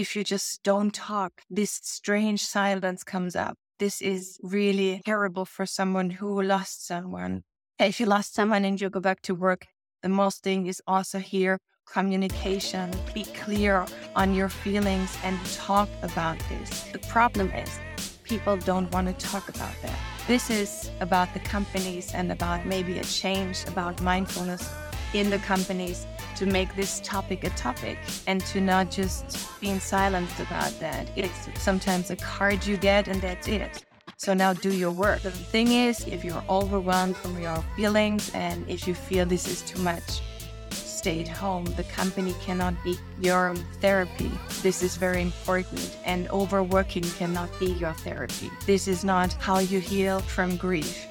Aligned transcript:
if 0.00 0.16
you 0.16 0.24
just 0.24 0.62
don't 0.62 0.94
talk, 0.94 1.42
this 1.50 1.78
strange 1.82 2.42
silence 2.42 3.04
comes 3.04 3.36
up. 3.36 3.54
This 3.78 4.00
is 4.00 4.38
really 4.42 5.02
terrible 5.04 5.44
for 5.44 5.66
someone 5.66 6.08
who 6.08 6.40
lost 6.40 6.86
someone. 6.86 7.42
If 7.78 8.00
you 8.00 8.06
lost 8.06 8.32
someone 8.32 8.64
and 8.64 8.80
you 8.80 8.88
go 8.88 9.00
back 9.00 9.20
to 9.22 9.34
work, 9.34 9.66
the 10.02 10.08
most 10.08 10.42
thing 10.42 10.66
is 10.66 10.80
also 10.86 11.18
here 11.18 11.58
communication. 11.86 12.90
Be 13.12 13.24
clear 13.24 13.84
on 14.16 14.34
your 14.34 14.48
feelings 14.48 15.14
and 15.22 15.36
talk 15.54 15.88
about 16.02 16.38
this. 16.48 16.84
The 16.92 17.00
problem 17.00 17.50
is 17.50 17.78
people 18.24 18.56
don't 18.56 18.90
want 18.92 19.06
to 19.08 19.26
talk 19.26 19.50
about 19.50 19.74
that. 19.82 19.98
This 20.26 20.48
is 20.48 20.90
about 21.00 21.34
the 21.34 21.40
companies 21.40 22.14
and 22.14 22.32
about 22.32 22.64
maybe 22.64 22.98
a 22.98 23.04
change 23.04 23.64
about 23.66 24.00
mindfulness 24.00 24.66
in 25.12 25.28
the 25.28 25.38
companies 25.40 26.06
to 26.40 26.46
make 26.46 26.74
this 26.74 27.00
topic 27.04 27.44
a 27.44 27.50
topic 27.50 27.98
and 28.26 28.40
to 28.46 28.62
not 28.62 28.90
just 28.90 29.60
being 29.60 29.78
silent 29.78 30.30
about 30.40 30.72
that. 30.80 31.06
It's 31.14 31.48
sometimes 31.62 32.10
a 32.10 32.16
card 32.16 32.64
you 32.64 32.78
get 32.78 33.08
and 33.08 33.20
that's 33.20 33.46
it. 33.46 33.84
So 34.16 34.32
now 34.32 34.54
do 34.54 34.72
your 34.74 34.90
work. 34.90 35.20
The 35.20 35.30
thing 35.30 35.72
is, 35.72 36.06
if 36.06 36.24
you're 36.24 36.42
overwhelmed 36.48 37.18
from 37.18 37.38
your 37.38 37.62
feelings 37.76 38.30
and 38.34 38.58
if 38.70 38.88
you 38.88 38.94
feel 38.94 39.26
this 39.26 39.46
is 39.46 39.60
too 39.60 39.82
much, 39.82 40.22
stay 40.70 41.20
at 41.20 41.28
home. 41.28 41.66
The 41.76 41.84
company 41.84 42.34
cannot 42.40 42.74
be 42.82 42.96
your 43.20 43.54
therapy. 43.82 44.30
This 44.62 44.82
is 44.82 44.96
very 44.96 45.20
important. 45.20 45.98
And 46.06 46.26
overworking 46.30 47.04
cannot 47.18 47.50
be 47.60 47.72
your 47.72 47.92
therapy. 47.92 48.50
This 48.64 48.88
is 48.88 49.04
not 49.04 49.34
how 49.34 49.58
you 49.58 49.78
heal 49.78 50.20
from 50.20 50.56
grief. 50.56 51.06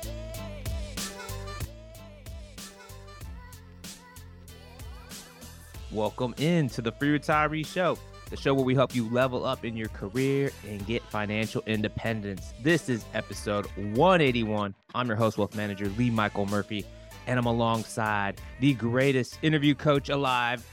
Welcome 5.92 6.36
in 6.38 6.70
to 6.70 6.84
the 6.84 6.92
Free 6.92 7.18
Retiree 7.18 7.66
Show, 7.66 7.98
the 8.30 8.38
show 8.38 8.54
where 8.54 8.64
we 8.64 8.76
help 8.76 8.94
you 8.94 9.10
level 9.10 9.44
up 9.44 9.66
in 9.66 9.76
your 9.76 9.88
career 9.88 10.52
and 10.68 10.86
get 10.86 11.02
financial 11.02 11.64
independence. 11.66 12.54
This 12.62 12.90
is 12.90 13.06
episode 13.16 13.66
181. 13.76 14.76
I'm 14.94 15.08
your 15.08 15.16
host, 15.16 15.40
wealth 15.40 15.56
manager 15.56 15.88
Lee 15.98 16.12
Michael 16.12 16.46
Murphy, 16.46 16.86
and 17.26 17.40
I'm 17.40 17.48
alongside 17.48 18.40
the 18.60 18.76
greatest 18.76 19.40
interview 19.42 19.74
coach 19.74 20.10
alive, 20.10 20.64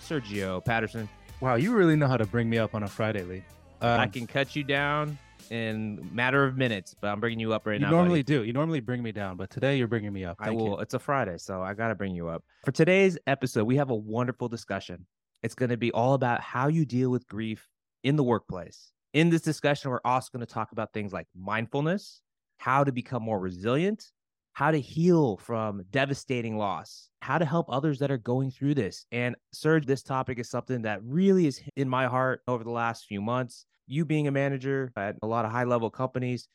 Sergio 0.00 0.64
Patterson. 0.64 1.08
Wow, 1.40 1.56
you 1.56 1.72
really 1.74 1.96
know 1.96 2.06
how 2.06 2.16
to 2.16 2.26
bring 2.26 2.48
me 2.48 2.58
up 2.58 2.72
on 2.72 2.84
a 2.84 2.88
Friday, 2.88 3.24
Lee. 3.24 3.42
Um, 3.80 3.98
I 3.98 4.06
can 4.06 4.28
cut 4.28 4.54
you 4.54 4.62
down 4.62 5.18
in 5.50 6.08
matter 6.12 6.44
of 6.44 6.56
minutes, 6.56 6.94
but 7.00 7.08
I'm 7.08 7.20
bringing 7.20 7.40
you 7.40 7.52
up 7.52 7.66
right 7.66 7.74
you 7.74 7.80
now. 7.80 7.90
You 7.90 7.96
normally 7.96 8.22
buddy. 8.22 8.38
do. 8.38 8.44
You 8.44 8.52
normally 8.52 8.80
bring 8.80 9.02
me 9.02 9.12
down, 9.12 9.36
but 9.36 9.50
today 9.50 9.76
you're 9.76 9.88
bringing 9.88 10.12
me 10.12 10.24
up. 10.24 10.38
Thank 10.38 10.52
I 10.52 10.54
will. 10.54 10.66
You. 10.66 10.78
It's 10.78 10.94
a 10.94 10.98
Friday, 10.98 11.38
so 11.38 11.60
I 11.60 11.74
got 11.74 11.88
to 11.88 11.94
bring 11.94 12.14
you 12.14 12.28
up. 12.28 12.44
For 12.64 12.72
today's 12.72 13.18
episode, 13.26 13.64
we 13.64 13.76
have 13.76 13.90
a 13.90 13.94
wonderful 13.94 14.48
discussion. 14.48 15.06
It's 15.42 15.54
going 15.54 15.70
to 15.70 15.76
be 15.76 15.90
all 15.92 16.14
about 16.14 16.40
how 16.40 16.68
you 16.68 16.84
deal 16.84 17.10
with 17.10 17.26
grief 17.26 17.68
in 18.04 18.16
the 18.16 18.22
workplace. 18.22 18.92
In 19.12 19.28
this 19.28 19.42
discussion, 19.42 19.90
we're 19.90 20.00
also 20.04 20.28
going 20.32 20.46
to 20.46 20.52
talk 20.52 20.72
about 20.72 20.92
things 20.92 21.12
like 21.12 21.26
mindfulness, 21.36 22.22
how 22.58 22.84
to 22.84 22.92
become 22.92 23.22
more 23.22 23.40
resilient, 23.40 24.12
how 24.52 24.70
to 24.70 24.78
heal 24.78 25.36
from 25.38 25.82
devastating 25.90 26.56
loss, 26.56 27.08
how 27.22 27.38
to 27.38 27.44
help 27.44 27.66
others 27.68 27.98
that 27.98 28.10
are 28.10 28.18
going 28.18 28.52
through 28.52 28.74
this. 28.74 29.04
And 29.10 29.34
Serge, 29.52 29.86
this 29.86 30.02
topic 30.02 30.38
is 30.38 30.48
something 30.48 30.82
that 30.82 31.00
really 31.02 31.46
is 31.46 31.60
in 31.76 31.88
my 31.88 32.06
heart 32.06 32.42
over 32.46 32.62
the 32.62 32.70
last 32.70 33.06
few 33.06 33.20
months 33.20 33.66
you 33.90 34.04
being 34.04 34.28
a 34.28 34.30
manager 34.30 34.92
at 34.96 35.16
a 35.22 35.26
lot 35.26 35.44
of 35.44 35.50
high 35.50 35.64
level 35.64 35.90
companies, 35.90 36.48